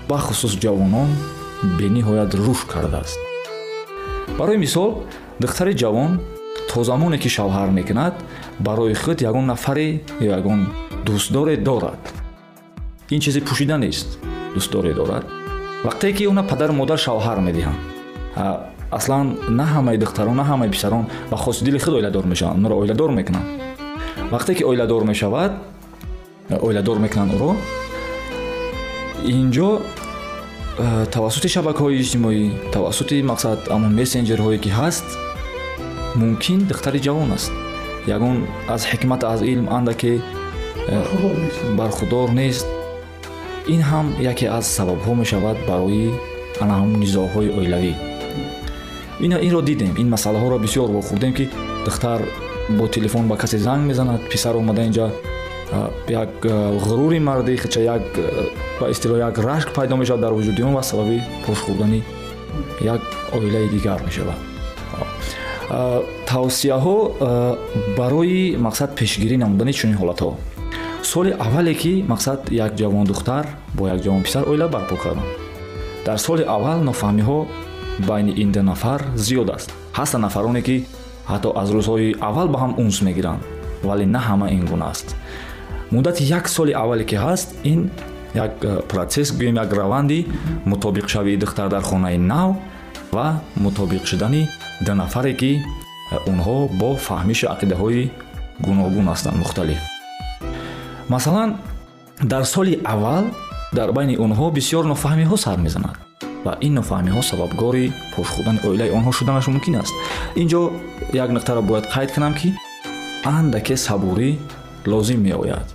бахусус 0.09 0.53
ҷавонон 0.63 1.09
бениҳоят 1.79 2.31
рушд 2.45 2.65
кардааст. 2.73 3.19
Барои 4.37 4.57
мисол 4.65 4.89
духтари 5.41 5.73
ҷавон 5.81 6.11
то 6.69 6.83
замоне 6.83 7.17
ки 7.23 7.29
шавҳар 7.35 7.69
мекунад 7.79 8.13
барои 8.59 8.93
худ 9.01 9.17
ягон 9.29 9.45
нафаре 9.45 9.87
ё 10.25 10.29
ягон 10.39 10.61
дӯстдоре 11.05 11.55
дорад. 11.67 12.01
Ин 13.13 13.19
чизи 13.23 13.41
пӯшида 13.47 13.77
нест 13.85 14.07
дӯстдоре 14.55 14.93
дорад 14.93 15.38
вақте 15.83 16.13
ки 16.13 16.27
ona 16.27 16.43
падару 16.43 16.73
модар 16.73 16.97
шавҳар 16.97 17.39
медиҳанд 17.47 17.79
аслан 18.91 19.37
на 19.49 19.65
ҳамаи 19.73 19.97
духтарон 19.97 20.35
на 20.35 20.43
ҳамаи 20.43 20.69
писарон 20.69 21.05
ба 21.31 21.37
хоси 21.37 21.63
дили 21.63 21.79
худ 21.79 21.93
оиладор 21.93 22.25
мешаванд 22.25 22.57
онро 22.59 22.75
оиладор 22.81 23.11
мекунанд. 23.11 23.47
Вақте 24.31 24.55
ки 24.57 24.63
оиладор 24.63 25.03
мешавад 25.03 25.51
оиладор 26.67 26.97
мекунанд 26.99 27.31
ӯро 27.35 27.51
инҷо 29.39 29.69
тавассути 31.15 31.47
шабакаҳои 31.55 31.95
иҷтимоӣ 32.03 32.41
тавассути 32.75 33.17
мақсад 33.31 33.59
амон 33.75 33.91
мессенҷерҳое 33.99 34.57
ки 34.63 34.69
ҳаст 34.79 35.07
мумкин 36.21 36.59
духтари 36.69 36.99
ҷавон 37.07 37.31
аст. 37.37 37.51
Ягон 38.15 38.37
аз 38.75 38.81
ҳикмат 38.91 39.21
аз 39.33 39.39
илм 39.53 39.65
андаке 39.77 40.13
бархудор 41.79 42.29
нест 42.41 42.67
ин 43.73 43.81
ҳам 43.89 44.07
яке 44.31 44.45
аз 44.57 44.65
сабабҳо 44.77 45.13
мешавад 45.21 45.57
барои 45.69 46.05
анаҳам 46.63 46.91
низоъҳои 47.03 47.49
оилавӣ. 47.59 47.93
Инро 49.47 49.61
дидем. 49.69 49.93
Ин 50.01 50.07
масъалаҳоро 50.15 50.57
бисёр 50.65 50.89
вохӯрдем 50.97 51.33
ки 51.37 51.45
духтар 51.85 52.19
бо 52.77 52.87
телефон 52.87 53.27
ба 53.27 53.35
касе 53.37 53.57
занг 53.57 53.83
мезанад 53.89 54.21
писар 54.29 54.55
омада 54.55 54.81
инҷа 54.89 55.07
як 56.07 56.29
ғурури 56.85 57.19
марди 57.19 57.57
хича 57.57 57.81
як 57.81 58.03
ба 58.79 58.89
истилоҳ 58.89 59.19
як 59.29 59.37
рашк 59.37 59.69
пайдо 59.73 59.95
мешавад 59.97 60.21
дар 60.21 60.33
вуҷуди 60.33 60.61
он 60.63 60.73
ва 60.73 60.83
сабаби 60.83 61.21
пош 61.45 61.57
хӯрдани 61.65 62.01
як 62.81 63.01
оилаи 63.33 63.67
дигар 63.69 63.99
мешавад 64.05 64.39
тавсияҳо 66.25 66.97
барои 67.97 68.57
мақсад 68.57 68.89
пешгирӣ 68.99 69.37
намудани 69.37 69.73
чунин 69.73 69.97
ҳолатҳо 70.01 70.31
соли 71.13 71.31
аввале 71.45 71.73
ки 71.81 71.93
мақсад 72.11 72.39
як 72.51 72.71
ҷавон 72.79 73.05
духтар 73.11 73.43
бо 73.73 73.87
як 73.87 73.99
ҷавон 74.05 74.21
писар 74.23 74.43
оила 74.49 74.67
барпо 74.67 74.95
карданд 75.03 75.31
дар 76.05 76.17
соли 76.19 76.43
аввал 76.55 76.79
нофаҳмиҳо 76.89 77.39
байни 78.07 78.31
ин 78.41 78.51
ду 78.51 78.61
нафар 78.61 79.01
зиёд 79.15 79.49
аст. 79.55 79.69
Ҳастанд 79.97 80.23
нафароне 80.27 80.61
ки 80.61 80.85
ҳатто 81.31 81.49
аз 81.61 81.69
рӯзҳои 81.75 82.15
аввал 82.27 82.47
ба 82.53 82.57
ҳам 82.63 82.73
унс 82.83 83.01
мегиранд 83.01 83.41
вале 83.83 84.05
на 84.05 84.19
ҳама 84.27 84.47
ин 84.57 84.65
гуна 84.71 84.85
аст. 84.93 85.15
Муддати 85.91 86.23
як 86.23 86.45
соли 86.49 86.73
аввале 86.81 87.03
ки 87.09 87.15
ҳаст 87.15 87.49
ин 87.71 87.89
як 88.45 88.53
протсесс 88.91 89.29
гӯем 89.39 89.55
як 89.63 89.73
раванди 89.73 90.27
мутобиқшавии 90.71 91.37
духтар 91.43 91.69
дар 91.69 91.83
хонаи 91.89 92.17
нав 92.17 92.49
ва 93.11 93.27
мутобиқ 93.65 94.03
шудани 94.05 94.43
ду 94.85 94.93
нафаре 94.93 95.33
ки 95.41 95.51
онҳо 96.31 96.57
бо 96.79 96.89
фаҳмиши 97.07 97.45
ақидаҳои 97.55 98.09
гуногун 98.65 99.05
ҳастанд 99.11 99.37
мухталиф 99.43 99.98
масалан 101.09 101.57
дар 102.21 102.43
соли 102.45 102.81
аввал 102.85 103.25
дар 103.73 103.91
байни 103.91 104.15
онҳо 104.17 104.51
бисёр 104.57 104.83
нофаҳмиҳо 104.93 105.35
сар 105.37 105.57
мезанад 105.57 105.97
ва 106.45 106.53
ин 106.61 106.73
нофаҳмиҳо 106.79 107.21
сабабгори 107.31 107.85
пошхӯрдани 108.15 108.59
оилаи 108.67 108.89
онҳо 108.97 109.11
шуданаш 109.17 109.45
мумкин 109.47 109.75
аст. 109.81 109.93
Инҷо 110.41 110.61
як 111.23 111.29
нуқтаро 111.35 111.61
бояд 111.69 111.85
қайд 111.93 112.09
кунам 112.15 112.33
ки 112.39 112.49
андаке 113.25 113.75
сабурӣ 113.87 114.29
лозим 114.91 115.19
меояд. 115.27 115.67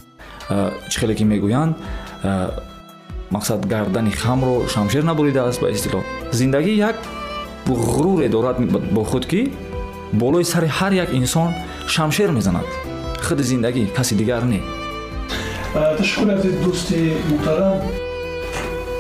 Чӣ 0.90 0.97
хеле 1.01 1.14
ки 1.18 1.25
мегӯянд? 1.33 1.75
Мақсад 3.35 3.61
гардани 3.73 4.12
хамро 4.23 4.55
шамшер 4.75 5.03
набуридааст 5.11 5.61
ба 5.62 5.68
истилоҳ 5.75 6.05
зиндагӣ 6.38 6.73
як 6.90 6.97
ғуруре 7.66 8.29
дорад 8.29 8.57
бо 8.94 9.03
худ 9.11 9.25
ки 9.31 9.40
болои 10.12 10.44
сари 10.53 10.68
ҳар 10.79 10.92
як 11.05 11.11
инсон 11.20 11.51
шамшер 11.94 12.31
мезанад. 12.38 12.66
Худи 13.25 13.42
зиндагӣ 13.42 13.83
каси 13.97 14.14
дигар 14.14 14.44
не 14.44 14.61
ташаккур 15.75 16.31
азиз 16.35 16.55
дӯсти 16.65 17.01
муҳтарам 17.31 17.77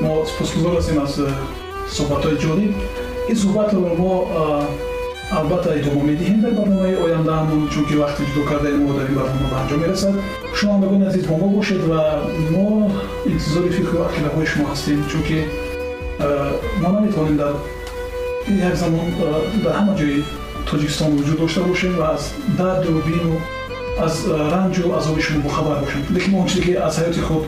мо 0.02 0.12
сипосгузор 0.28 0.72
ҳастем 0.78 0.98
аз 1.04 1.14
суҳбатҳои 1.96 2.36
ҷолиб 2.44 2.72
ин 3.30 3.36
суҳбатро 3.42 3.80
мо 4.02 4.12
албатта 5.38 5.70
идома 5.80 6.02
медиҳем 6.10 6.38
дар 6.44 6.52
барномаи 6.58 6.94
ояндаамон 7.04 7.62
чунки 7.72 7.94
вақти 8.02 8.22
ҷудо 8.28 8.42
кардаи 8.50 8.74
мо 8.84 8.92
дар 8.98 9.06
ин 9.10 9.14
барнома 9.20 9.46
ба 9.52 9.56
анҷом 9.62 9.80
мерасад 9.84 10.14
шунавандагони 10.58 11.04
азиз 11.10 11.24
бо 11.30 11.34
мо 11.42 11.48
бошед 11.56 11.82
ва 11.90 12.02
мо 12.54 12.66
интизори 13.32 13.70
фикру 13.76 13.98
ақидаҳои 14.08 14.46
шумо 14.52 14.64
ҳастем 14.72 14.98
чунки 15.10 15.38
мо 16.82 16.88
наметавонем 16.94 17.36
дар 17.42 17.54
як 18.68 18.76
замон 18.82 19.06
дар 19.64 19.74
ҳама 19.80 19.92
ҷои 20.00 20.18
тоҷикистон 20.68 21.10
вуҷуд 21.16 21.38
дошта 21.42 21.60
бошем 21.70 21.92
ва 22.00 22.06
аз 22.14 22.22
дарду 22.58 22.90
бину 23.08 23.34
аз 23.98 24.26
ранҷу 24.26 24.94
азоби 24.98 25.20
шумо 25.20 25.42
бохабар 25.42 25.80
бошем. 25.80 26.02
Лекин 26.10 26.32
мо 26.32 26.40
он 26.40 26.46
чизе 26.48 26.62
ки 26.62 26.72
аз 26.72 26.98
ҳаёти 26.98 27.20
худ 27.20 27.44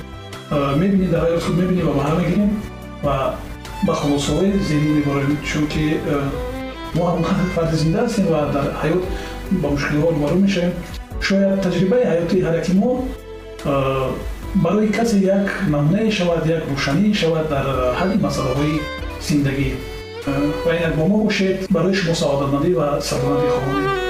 мебинем 0.77 1.11
дар 1.11 1.23
ҳаёти 1.25 1.45
худ 1.45 1.57
мебинем 1.57 1.87
ва 1.89 1.95
баҳра 1.95 2.17
мегирем 2.21 2.51
ва 3.03 3.35
ба 3.87 3.95
хулосаҳои 3.95 4.53
зеҳнӣ 4.69 4.91
мебарем 4.99 5.37
чунки 5.45 6.01
мо 6.95 7.05
ҳам 7.07 7.23
фарди 7.55 7.77
зинда 7.77 7.99
ҳастем 8.07 8.27
ва 8.27 8.41
дар 8.55 8.67
ҳаёт 8.83 9.03
ба 9.63 9.69
мушкилиҳо 9.71 10.09
рӯбарӯ 10.15 10.37
мешавем. 10.45 10.73
Шояд 11.21 11.61
таҷрибаи 11.65 12.05
ҳаётии 12.13 12.45
ҳар 12.47 12.55
яки 12.61 12.73
мо 12.73 12.91
барои 14.55 14.89
касе 14.89 15.19
як 15.19 15.47
намунае 15.69 16.11
шавад 16.11 16.47
як 16.47 16.63
рӯшанӣ 16.73 17.15
шавад 17.15 17.49
дар 17.49 17.67
ҳалли 17.99 18.17
масъалаҳои 18.27 18.81
зиндагӣ. 19.27 19.71
Ва 20.67 20.73
инак 20.79 20.95
бо 20.99 21.05
мо 21.07 21.19
бошед 21.25 21.57
барои 21.71 21.95
шумо 21.95 22.15
саодатмандӣ 22.15 22.71
ва 22.81 22.87
сарбаландӣ 23.09 23.49
хоҳонем 23.55 24.06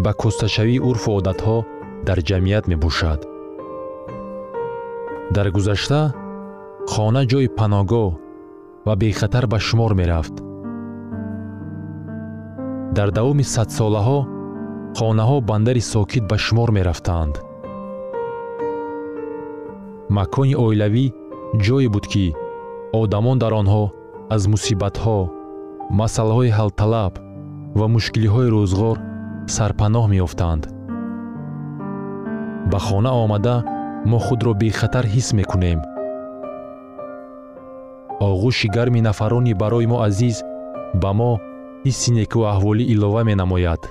ба 0.00 0.12
косташавии 0.20 0.84
урфу 0.88 1.10
одатҳо 1.18 1.56
дар 2.06 2.18
ҷамъият 2.28 2.64
мебошад. 2.72 3.20
Дар 5.34 5.46
гузашта 5.56 6.00
хона 6.92 7.22
ҷои 7.30 7.48
паноҳгоҳ 7.58 8.10
ва 8.86 8.94
бехатар 9.02 9.44
ба 9.52 9.58
шумор 9.66 9.92
мерафт. 10.00 10.34
Дар 12.96 13.08
давоми 13.18 13.44
садсолаҳо 13.54 14.18
хонаҳо 14.98 15.36
бандари 15.50 15.82
сокит 15.92 16.24
ба 16.30 16.36
шумор 16.44 16.68
мерафтанд 16.78 17.34
макони 20.16 20.54
оилавӣ 20.64 21.06
ҷое 21.64 21.88
буд 21.94 22.06
ки 22.12 22.26
одамон 23.02 23.36
дар 23.42 23.52
онҳо 23.60 23.84
аз 24.34 24.42
мусибатҳо 24.52 25.18
масъалаҳои 26.00 26.54
ҳалталаб 26.58 27.12
ва 27.78 27.86
мушкилиҳои 27.94 28.52
рӯзғор 28.56 28.96
сарпаноҳ 29.46 30.04
меёфтанд. 30.12 30.62
Ба 32.70 32.78
хона 32.86 33.10
омада 33.24 33.56
мо 34.10 34.18
худро 34.26 34.52
бехатар 34.54 35.04
ҳис 35.14 35.28
мекунем. 35.38 35.80
Оғӯши 38.28 38.68
гарми 38.76 39.00
нафарони 39.08 39.54
барои 39.62 39.86
мо 39.92 39.98
азиз 40.08 40.36
ба 41.02 41.10
мо 41.18 41.32
ҳисси 41.86 42.10
некуаҳволӣ 42.18 42.84
илова 42.94 43.22
менамояд. 43.30 43.82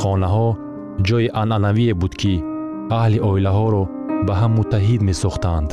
Хонаҳо 0.00 0.48
ҷойи 1.06 1.32
анъанавие 1.42 1.94
буд 2.00 2.12
ки 2.20 2.34
аҳли 3.00 3.18
оилаҳоро 3.30 3.84
ба 4.26 4.34
ҳам 4.40 4.52
муттаҳид 4.58 5.00
месохтанд 5.08 5.70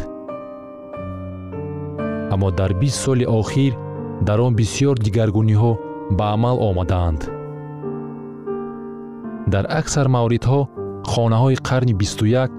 аммо 2.33 2.47
дар 2.59 2.71
бист 2.81 2.97
соли 3.05 3.25
охир 3.39 3.73
дар 4.27 4.39
он 4.45 4.53
бисьёр 4.59 4.95
дигаргуниҳо 5.05 5.71
ба 6.17 6.25
амал 6.35 6.57
омадаанд 6.69 7.21
дар 9.55 9.65
аксар 9.79 10.07
мавридҳо 10.15 10.59
хонаҳои 11.11 11.61
қарни 11.67 11.93
бисту 12.01 12.25
як 12.43 12.49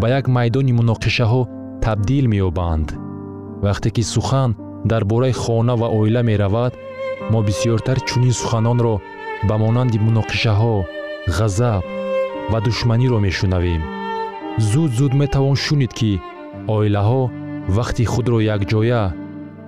ба 0.00 0.06
як 0.18 0.24
майдони 0.36 0.72
муноқишаҳо 0.78 1.42
табдил 1.84 2.24
меёбанд. 2.32 2.88
Вақте 3.64 3.88
ки 3.94 4.02
сухан 4.14 4.50
дар 4.90 5.02
бораи 5.10 5.34
хона 5.42 5.74
ва 5.80 5.88
оила 5.98 6.22
меравад 6.30 6.72
мо 7.32 7.38
бисьёртар 7.48 7.98
чунин 8.08 8.34
суханонро 8.40 8.94
ба 9.48 9.54
монанди 9.62 9.98
муноқишаҳо 10.06 10.74
ғазаб 11.36 11.82
ва 12.52 12.58
душманиро 12.66 13.18
мешунавем. 13.26 13.82
Зуд 14.70 14.90
зуд 14.98 15.12
метавон 15.20 15.56
шунид 15.64 15.92
ки 15.98 16.12
оилаҳо 16.76 17.22
вақти 17.76 18.04
худро 18.12 18.38
якҷоя 18.56 19.02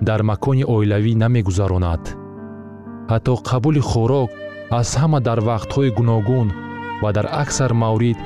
дар 0.07 0.21
макони 0.29 0.63
оилавӣ 0.75 1.13
намегузаронад. 1.23 2.03
Ҳатто 3.11 3.33
қабули 3.49 3.81
хӯрок 3.89 4.29
аз 4.79 4.89
ҳама 5.01 5.19
дар 5.27 5.39
вақтҳои 5.49 5.95
гуногун 5.99 6.49
ва 7.01 7.09
дар 7.15 7.27
аксар 7.43 7.71
маврид 7.73 8.17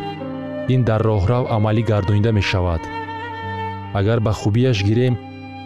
ин 0.74 0.82
дар 0.90 1.02
роҳрав 1.10 1.44
амалӣ 1.56 1.82
гардонида 1.92 2.32
мешавад. 2.40 2.82
Агар 4.00 4.20
ба 4.26 4.32
хубияш 4.42 4.78
гирем 4.88 5.16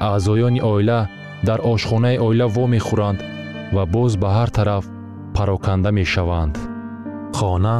аъзоёни 0.08 0.62
оила 0.72 1.00
дар 1.48 1.60
ошхонаи 1.72 2.18
оила 2.26 2.48
вомехӯранд 2.56 3.20
ва 3.76 3.84
боз 3.94 4.12
ба 4.22 4.30
ҳар 4.38 4.50
тараф 4.58 4.86
пароканда 5.36 5.91
мешаванд. 6.00 6.56
Хона 7.38 7.78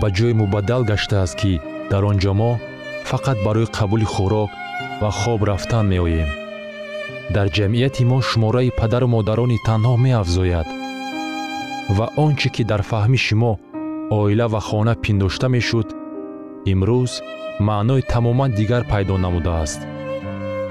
ба 0.00 0.08
ҷое 0.16 0.34
мубаддал 0.40 0.82
гаштааст 0.90 1.34
ки 1.40 1.52
дар 1.90 2.02
он 2.10 2.16
ҷо 2.22 2.32
мо 2.40 2.52
фақат 3.10 3.38
барои 3.46 3.72
қабули 3.76 4.06
хӯрок 4.14 4.50
ва 5.02 5.10
хоб 5.20 5.40
рафтан 5.48 5.86
меоем. 5.92 6.30
Дар 7.34 7.46
ҷамъияти 7.56 8.02
мо 8.10 8.18
шумораи 8.28 8.76
падару 8.80 9.08
модарони 9.14 9.58
танҳо 9.66 9.94
меафзояд 10.04 10.68
ва 11.96 12.06
он 12.24 12.32
чӣ 12.40 12.48
ки 12.54 12.62
дар 12.70 12.82
фаҳми 12.90 13.18
шумо 13.26 13.52
оила 14.10 14.46
ва 14.48 14.60
хона 14.60 14.94
пиндошта 14.94 15.48
мешуд 15.48 15.88
имрӯз 16.72 17.12
маънои 17.60 18.02
тамоман 18.02 18.50
дигар 18.58 18.82
пайдо 18.90 19.16
намудааст. 19.18 19.80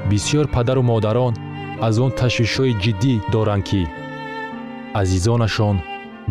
Бисьёр 0.09 0.47
падару 0.55 0.83
модарон 0.91 1.33
аз 1.87 1.95
он 1.99 2.11
ташвишҳои 2.19 2.77
ҷиддӣ 2.83 3.13
доранд 3.33 3.63
ки 3.69 3.81
азизонашон 5.01 5.77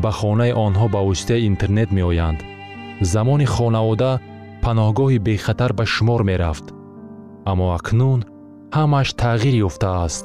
ба 0.02 0.10
хонаи 0.18 0.52
онҳо 0.66 0.86
ба 0.94 1.00
воситаи 1.08 1.46
интернет 1.50 1.90
меоянд. 1.98 2.40
Замони 3.12 3.46
хонавода 3.54 4.20
паноҳгоҳи 4.64 5.18
бехатар 5.26 5.72
ба 5.78 5.84
шумор 5.94 6.20
мерафт 6.30 6.66
аммо 7.50 7.66
акнун 7.78 8.20
ҳамааш 8.76 9.08
тағйир 9.22 9.54
ёфтааст. 9.68 10.24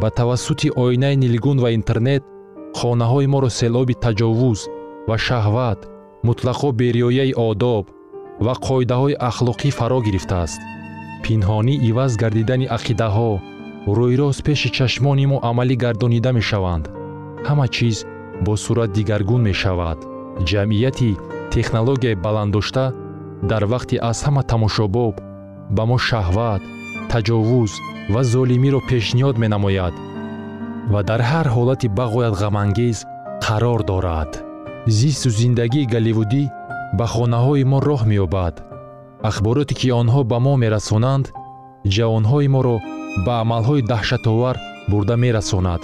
Ба 0.00 0.08
тавассути 0.18 0.68
оинаи 0.82 1.16
нилгун 1.24 1.58
ва 1.64 1.70
интернет 1.78 2.22
хонаҳои 2.78 3.26
моро 3.32 3.50
селоби 3.60 3.94
таҷовуз 4.04 4.60
ва 5.08 5.16
шаҳват 5.26 5.80
мутлақо 6.26 6.68
бериёяи 6.80 7.32
одоб 7.48 7.84
ва 8.44 8.54
қоидаҳои 8.66 9.18
ахлоқӣ 9.30 9.70
фаро 9.78 9.98
гирифтааст. 10.06 10.60
Пинҳонӣ 11.24 11.74
иваз 11.88 12.12
гардидани 12.22 12.66
ақидаҳо 12.76 13.30
рӯйрост 13.96 14.40
пеши 14.46 14.68
чашмони 14.76 15.26
мо 15.30 15.38
амалӣ 15.50 15.76
гардонида 15.84 16.30
мешаванд. 16.38 16.84
Ҳама 17.48 17.66
чиз 17.74 17.96
бо 18.44 18.52
сурат 18.64 18.90
дигаргун 18.96 19.42
мешавад. 19.50 19.98
Ҷамъияти 20.48 21.10
технологияи 21.54 22.20
баланddошта 22.24 22.84
дар 23.50 23.62
вақти 23.72 23.96
аз 24.10 24.18
ҳама 24.26 24.42
тамошобоб 24.52 25.14
ба 25.76 25.82
мо 25.90 25.98
шаҳват 26.08 26.62
таҷовуз 27.12 27.72
ва 28.12 28.22
золимиро 28.32 28.80
пешниҳод 28.90 29.36
менамояд 29.42 29.94
ва 30.92 31.00
дар 31.08 31.20
ҳар 31.30 31.46
ҳолати 31.54 31.88
бағоят 31.98 32.34
ғамангез 32.42 32.98
қарор 33.46 33.80
дорад 33.90 34.47
зисту 34.88 35.28
зиндагии 35.30 35.86
голливудӣ 35.92 36.44
ба 36.98 37.06
хонаҳои 37.14 37.64
мо 37.70 37.78
роҳ 37.88 38.02
меёбад. 38.10 38.54
Ахбороте 39.30 39.74
ки 39.80 39.88
онҳо 40.00 40.20
ба 40.30 40.38
мо 40.46 40.54
мерасонанд 40.64 41.26
ҷавонҳои 41.94 42.48
моро 42.54 42.76
ба 43.24 43.34
амалҳои 43.42 43.86
даҳшатовар 43.92 44.56
бурда 44.90 45.16
мерасонад. 45.24 45.82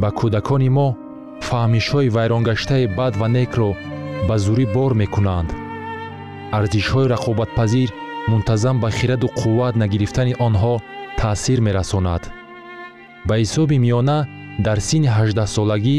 Ба 0.00 0.08
кӯдакони 0.18 0.70
мо 0.76 0.88
фаҳмишҳои 1.48 2.12
вайронгаштаи 2.16 2.86
бад 2.98 3.12
ва 3.20 3.28
некро 3.36 3.70
ба 4.28 4.36
зурӣ 4.44 4.64
бор 4.74 4.92
мекунанд. 5.02 5.50
Арзишҳои 6.58 7.10
рақобатпазир 7.14 7.90
мунтазам 8.30 8.76
ба 8.82 8.88
хираду 8.96 9.28
қувват 9.40 9.74
нагирифтани 9.82 10.34
онҳо 10.46 10.74
таъсир 11.20 11.58
мерасонад. 11.66 12.22
Ба 13.28 13.34
ҳисоби 13.42 13.76
миёна 13.84 14.18
дар 14.66 14.78
синни 14.88 15.10
ҳаждаҳсолагӣ 15.16 15.98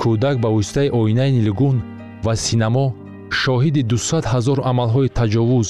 кӯдак 0.00 0.36
ба 0.44 0.48
воситаи 0.56 0.88
оинаи 1.00 1.30
нилгун 1.38 1.76
ва 2.26 2.34
синамо 2.44 2.86
шоҳиди 3.40 3.82
дусад 3.92 4.24
ҳазор 4.32 4.58
амалҳои 4.70 5.14
таҷовуз 5.18 5.68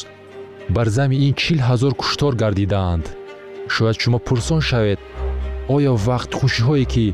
бар 0.74 0.88
зами 0.96 1.16
ин 1.26 1.34
чил 1.42 1.58
ҳазор 1.68 1.92
куштор 2.00 2.32
гардидаанд. 2.42 3.04
Шояд 3.74 3.96
шумо 4.02 4.18
пурсон 4.26 4.60
шавед 4.68 5.00
оё 5.76 5.92
вақтхушиҳое 6.06 6.84
ки 6.92 7.06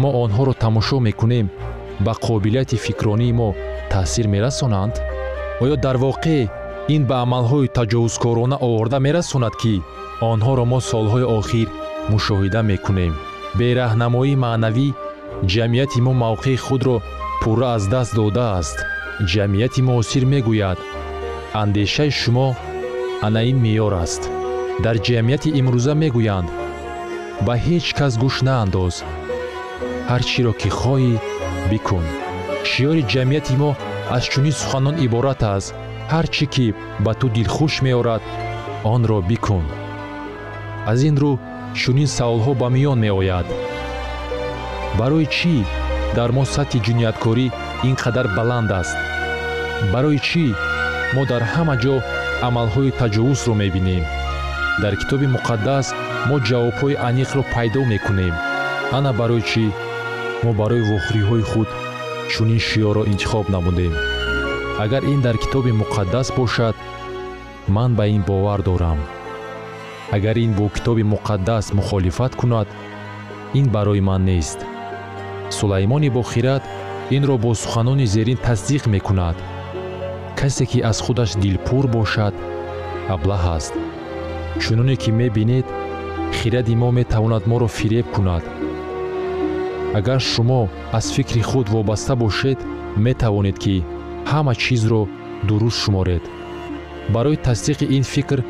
мо 0.00 0.08
онҳоро 0.24 0.54
тамошо 0.64 0.96
мекунем 1.08 1.46
ба 2.04 2.12
қобилияти 2.26 2.76
фикронии 2.86 3.36
мо 3.40 3.48
таъсир 3.92 4.26
мерасонанд? 4.34 4.94
Оё 5.62 5.76
дар 5.84 5.96
воқеъ 6.06 6.42
ин 6.94 7.02
ба 7.08 7.16
амалҳои 7.24 7.72
таҷовузкорона 7.78 8.56
оварда 8.68 8.98
мерасонад 9.06 9.54
ки 9.62 9.74
онҳоро 10.32 10.64
мо 10.72 10.78
солҳои 10.90 11.30
охир 11.38 11.68
мушоҳида 12.12 12.60
мекунем. 12.70 13.12
Бераҳнамоии 13.58 14.40
маънавӣ 14.44 14.88
ҷамъияти 15.44 16.00
мо 16.06 16.12
мавқеи 16.24 16.56
худро 16.66 16.96
пурра 17.42 17.68
аз 17.76 17.84
даст 17.94 18.14
додааст. 18.14 18.78
Ҷамъияти 19.32 19.80
муосир 19.88 20.24
мегӯяд. 20.32 20.78
Андешаи 21.62 22.10
шумо 22.20 22.48
ана 23.26 23.42
ин 23.50 23.58
меъёр 23.64 23.92
аст. 24.04 24.22
Дар 24.84 24.96
ҷамъияти 25.06 25.54
имрӯза 25.60 25.94
мегӯянд. 26.02 26.48
Ба 27.46 27.54
ҳеҷ 27.64 27.86
кас 27.98 28.12
гӯш 28.22 28.36
наандоз. 28.46 28.94
Ҳар 30.10 30.22
чиро 30.30 30.52
ки 30.60 30.68
хоҳӣ 30.78 31.14
бикун. 31.70 32.04
Шиёри 32.70 33.02
ҷамъияти 33.12 33.54
мо 33.62 33.70
аз 34.16 34.24
чунин 34.32 34.54
суханон 34.60 34.96
иборат 35.06 35.42
аст. 35.54 35.74
Ҳар 36.12 36.26
чӣ 36.34 36.46
ки 36.54 36.66
ба 37.04 37.12
ту 37.18 37.26
дилхуш 37.36 37.74
меорад 37.86 38.22
онро 38.94 39.18
бикун. 39.30 39.64
Аз 40.90 40.98
ин 41.08 41.16
рӯ 41.22 41.32
чунин 41.80 42.08
саволҳо 42.16 42.52
ба 42.60 42.68
миён 42.74 42.98
меояд 43.04 43.48
барои 44.98 45.26
чӣ 45.36 45.54
дар 46.16 46.30
мо 46.36 46.44
сатҳи 46.54 46.78
ҷинояткорӣ 46.86 47.46
ин 47.88 47.94
қадар 48.02 48.26
баланд 48.38 48.70
аст? 48.80 48.96
Барои 49.92 50.18
чӣ 50.28 50.44
мо 51.14 51.22
дар 51.30 51.42
ҳама 51.52 51.74
ҷо 51.82 51.96
амалҳои 52.48 52.96
таҷовузро 53.00 53.54
мебинем? 53.62 54.04
Дар 54.82 54.94
китоби 55.00 55.26
муқаддас 55.36 55.86
мо 56.28 56.36
ҷавобҳои 56.48 57.00
аниқро 57.08 57.42
пайдо 57.54 57.80
мекунем. 57.92 58.34
Ана 58.96 59.10
барои 59.20 59.44
чӣ 59.50 59.64
мо 60.44 60.50
барои 60.60 60.86
вохӯриҳои 60.90 61.44
худ 61.50 61.68
чунин 62.32 62.60
шиёрро 62.68 63.02
интихоб 63.12 63.46
намудем? 63.54 63.94
Агар 64.84 65.02
ин 65.12 65.20
дар 65.26 65.36
китоби 65.42 65.72
муқаддас 65.82 66.28
бошад 66.38 66.76
ман 67.74 67.90
ба 67.98 68.04
ин 68.16 68.22
бовар 68.28 68.60
дорам. 68.68 68.98
Агар 70.16 70.36
ин 70.44 70.52
бо 70.58 70.64
китоби 70.74 71.04
муқаддас 71.14 71.64
мухолифат 71.78 72.32
кунад 72.40 72.68
ин 73.58 73.66
барои 73.74 74.00
ман 74.08 74.22
нест 74.30 74.60
сулаймони 75.58 76.10
бохират 76.10 76.62
инро 77.16 77.36
бо 77.38 77.54
суханони 77.54 78.06
зерин 78.06 78.38
тасдиқ 78.46 78.82
мекунад. 78.94 79.36
Касе 80.38 80.64
ки 80.70 80.78
аз 80.90 80.98
худаш 81.04 81.30
дилпур 81.42 81.84
бошад 81.96 82.34
аблаҳ 83.14 83.42
аст. 83.56 83.74
Чуноне 84.62 84.96
ки 85.02 85.10
мебинед 85.20 85.66
хиради 86.36 86.74
мо 86.80 86.88
метавонад 86.98 87.46
моро 87.46 87.68
фиреб 87.68 88.06
кунад. 88.14 88.44
Агар 89.98 90.20
шумо 90.20 90.68
аз 90.92 91.06
фикри 91.14 91.42
худ 91.48 91.66
вобаста 91.68 92.14
бошед 92.16 92.58
метавонед 92.96 93.56
ки 93.58 93.84
ҳама 94.30 94.54
чизро 94.62 95.02
дуруст 95.48 95.78
шуморед. 95.82 96.24
Барои 97.14 97.42
тасдиқи 97.46 97.86
ин 97.96 98.04
фикр 98.12 98.40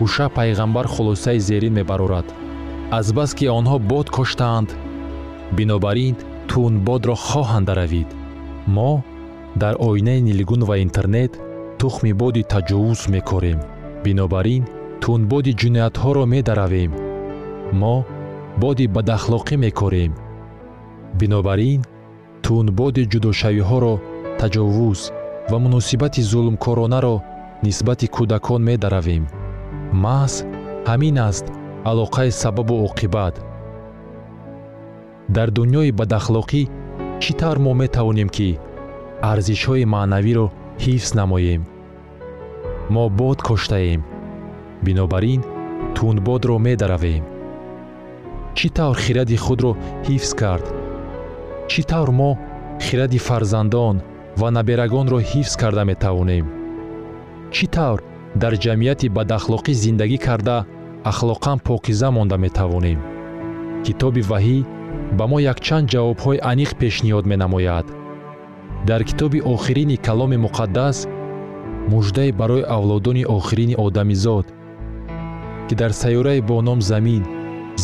ҳуша 0.00 0.26
пайғамбар 0.36 0.86
хулосаи 0.94 1.38
зерин 1.48 1.74
мебарорад. 1.78 2.26
Азбаски 2.98 3.46
онҳо 3.58 3.76
бод 3.90 4.06
коштаанд 4.16 4.70
бинобар 5.56 5.96
ин 6.08 6.16
тунбодро 6.58 7.14
хоҳанд 7.28 7.66
даравид 7.70 8.08
мо 8.76 8.92
дар 9.62 9.74
оинаи 9.88 10.20
нилгун 10.28 10.62
ва 10.68 10.74
интернет 10.86 11.32
тухми 11.80 12.12
боди 12.22 12.42
таҷовуз 12.52 13.00
мекорем. 13.14 13.58
Бинобар 14.04 14.46
ин 14.56 14.62
тунбоди 15.02 15.52
ҷиноятҳоро 15.60 16.24
медаравем. 16.34 16.92
Мо 17.80 17.96
боди 18.62 18.86
бадахлоқӣ 18.94 19.56
мекорем. 19.64 20.12
Бинобар 21.20 21.60
ин 21.72 21.80
тунбоди 22.44 23.02
ҷудошавиҳоро 23.12 23.94
таҷовуз 24.40 25.00
ва 25.50 25.56
муносибати 25.64 26.22
зулмкоронаро 26.30 27.16
нисбати 27.66 28.06
кӯдакон 28.16 28.60
медаравем. 28.70 29.24
Маҳз 30.04 30.34
ҳамин 30.88 31.16
аст 31.28 31.46
алоқаи 31.90 32.30
сабабу 32.42 32.74
оқибат 32.88 33.34
дар 35.36 35.48
дуньёи 35.56 35.90
бадахлоқӣ 35.98 36.62
чӣ 37.22 37.32
тавр 37.40 37.58
мо 37.64 37.72
метавонем 37.82 38.28
ки 38.36 38.48
арзишҳои 39.30 39.84
маънавиро 39.94 40.46
ҳифз 40.84 41.10
намоем. 41.20 41.62
Мо 42.94 43.04
бод 43.18 43.38
коштаем 43.48 44.00
бинобар 44.84 45.24
ин 45.34 45.42
тунбодро 45.96 46.56
медаравем. 46.66 47.24
Чӣ 48.56 48.68
тавр 48.76 48.96
хиради 49.04 49.36
худро 49.44 49.72
ҳифз 50.06 50.30
кард. 50.40 50.66
Чӣ 51.70 51.80
тавр 51.90 52.10
мо 52.20 52.30
хиради 52.84 53.18
фарзандон 53.26 53.96
ва 54.40 54.48
наберагонро 54.56 55.18
ҳифз 55.30 55.54
карда 55.60 55.82
метавонем. 55.90 56.46
Чӣ 57.54 57.66
тавр 57.76 58.00
дар 58.42 58.54
ҷамъияти 58.64 59.08
бадахлоқӣ 59.16 59.72
зиндагӣ 59.82 60.18
карда 60.26 60.56
ахлоқан 61.10 61.58
покиза 61.66 62.08
монда 62.16 62.36
метавонем. 62.44 63.00
Китоби 63.84 64.22
ваҳӣ 64.30 64.58
ба 65.16 65.24
мо 65.30 65.38
якчанд 65.52 65.86
ҷавобҳои 65.92 66.42
аниқ 66.52 66.70
пешниҳод 66.80 67.24
менамояд. 67.32 67.86
Дар 68.88 69.02
китоби 69.08 69.40
охирини 69.54 69.96
каломи 70.06 70.38
муқаддас 70.46 70.98
муждае 71.92 72.32
барои 72.40 72.68
авлодони 72.76 73.24
охирини 73.36 73.74
одамизод 73.86 74.46
ки 75.68 75.74
дар 75.80 75.92
сайёраи 76.02 76.40
бо 76.48 76.56
ном 76.68 76.80
замин 76.90 77.22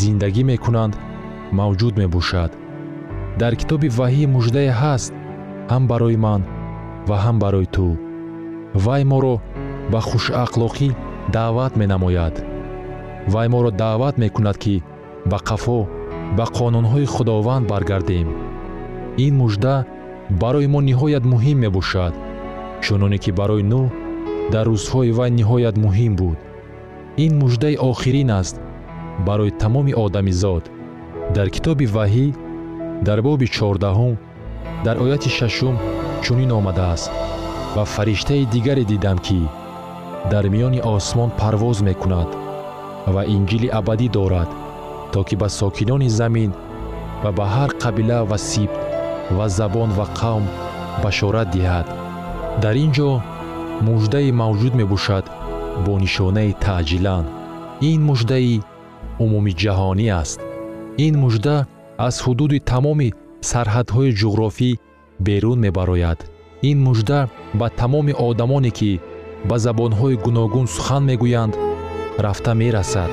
зиндагӣ 0.00 0.42
мекунанд 0.52 0.94
мавҷуд 1.58 1.94
мебошад. 2.02 2.50
Дар 3.40 3.52
китоби 3.60 3.88
ваҳӣ 3.98 4.24
муждае 4.34 4.70
ҳаст 4.82 5.12
ҳам 5.72 5.82
барои 5.90 6.18
ман 6.26 6.42
ва 7.08 7.16
ҳам 7.24 7.36
барои 7.44 7.68
ту. 7.74 7.86
Вай 8.84 9.02
моро 9.10 9.34
ба 9.92 10.00
хушахлоқӣ 10.08 10.88
даъват 11.34 11.72
менамояд. 11.80 12.34
Вай 13.32 13.48
моро 13.54 13.70
даъват 13.82 14.14
мекунад 14.22 14.56
ки 14.62 14.82
ба 15.30 15.38
қафо 15.48 15.78
ба 16.36 16.44
қонунҳои 16.56 17.06
худованд 17.14 17.64
баргардем. 17.72 18.28
Ин 19.26 19.34
мужда 19.42 19.74
барои 20.42 20.66
мо 20.74 20.80
ниҳоят 20.90 21.24
муҳим 21.32 21.58
мебошад 21.64 22.14
чуноне 22.84 23.18
ки 23.24 23.30
барои 23.40 23.64
нӯҳ 23.72 23.86
дар 24.52 24.66
рӯзҳои 24.72 25.10
вай 25.18 25.30
ниҳоят 25.38 25.76
муҳим 25.84 26.12
буд. 26.20 26.38
Ин 27.24 27.32
муждаи 27.42 27.76
охирин 27.90 28.30
аст 28.40 28.56
барои 29.26 29.56
тамоми 29.62 29.92
одамизод 30.04 30.64
дар 31.36 31.48
китоби 31.54 31.86
ваҳӣ 31.96 32.26
дар 33.06 33.18
боби 33.26 33.46
чордаҳум 33.56 34.14
дар 34.84 34.96
ояти 35.04 35.30
шашум 35.38 35.76
чунин 36.24 36.50
омадааст 36.58 37.10
ва 37.76 37.84
фариштаи 37.94 38.44
дигаре 38.54 38.84
дидам 38.92 39.18
ки 39.26 39.40
дар 40.32 40.44
миёни 40.52 40.80
осмон 40.94 41.30
парвоз 41.40 41.78
мекунад 41.88 42.30
ва 43.14 43.22
инҷили 43.36 43.68
абадӣ 43.78 44.08
дорад 44.16 44.50
то 45.14 45.22
ки 45.22 45.36
ба 45.36 45.48
сокинони 45.48 46.08
замин 46.08 46.50
ва 47.22 47.30
ба 47.38 47.46
ҳар 47.54 47.70
қабила 47.82 48.18
ва 48.30 48.38
сибт 48.50 48.78
ва 49.36 49.46
забон 49.58 49.90
ва 49.98 50.06
қавм 50.20 50.44
башорат 51.02 51.48
диҳад. 51.54 51.86
Дар 52.62 52.74
ин 52.84 52.90
ҷо 52.96 53.10
муждае 53.86 54.30
мавҷуд 54.42 54.74
мебошад 54.80 55.24
бо 55.84 55.92
нишонаи 56.04 56.52
таъҷилан. 56.64 57.24
Ин 57.90 58.00
муждаи 58.08 58.62
умумиҷаҳонӣ 59.24 60.06
аст. 60.20 60.38
Ин 61.06 61.14
мужда 61.22 61.56
аз 62.06 62.14
ҳудуди 62.24 62.58
тамоми 62.70 63.08
сарҳадҳои 63.50 64.16
ҷуғрофӣ 64.20 64.70
берун 65.26 65.58
мебарояд. 65.66 66.18
Ин 66.70 66.78
мужда 66.86 67.20
ба 67.60 67.66
тамоми 67.80 68.12
одамоне 68.28 68.70
ки 68.78 68.92
ба 69.48 69.56
забонҳои 69.66 70.20
гуногун 70.24 70.66
сухан 70.74 71.02
мегӯянд 71.10 71.54
рафта 72.24 72.52
мерасад 72.62 73.12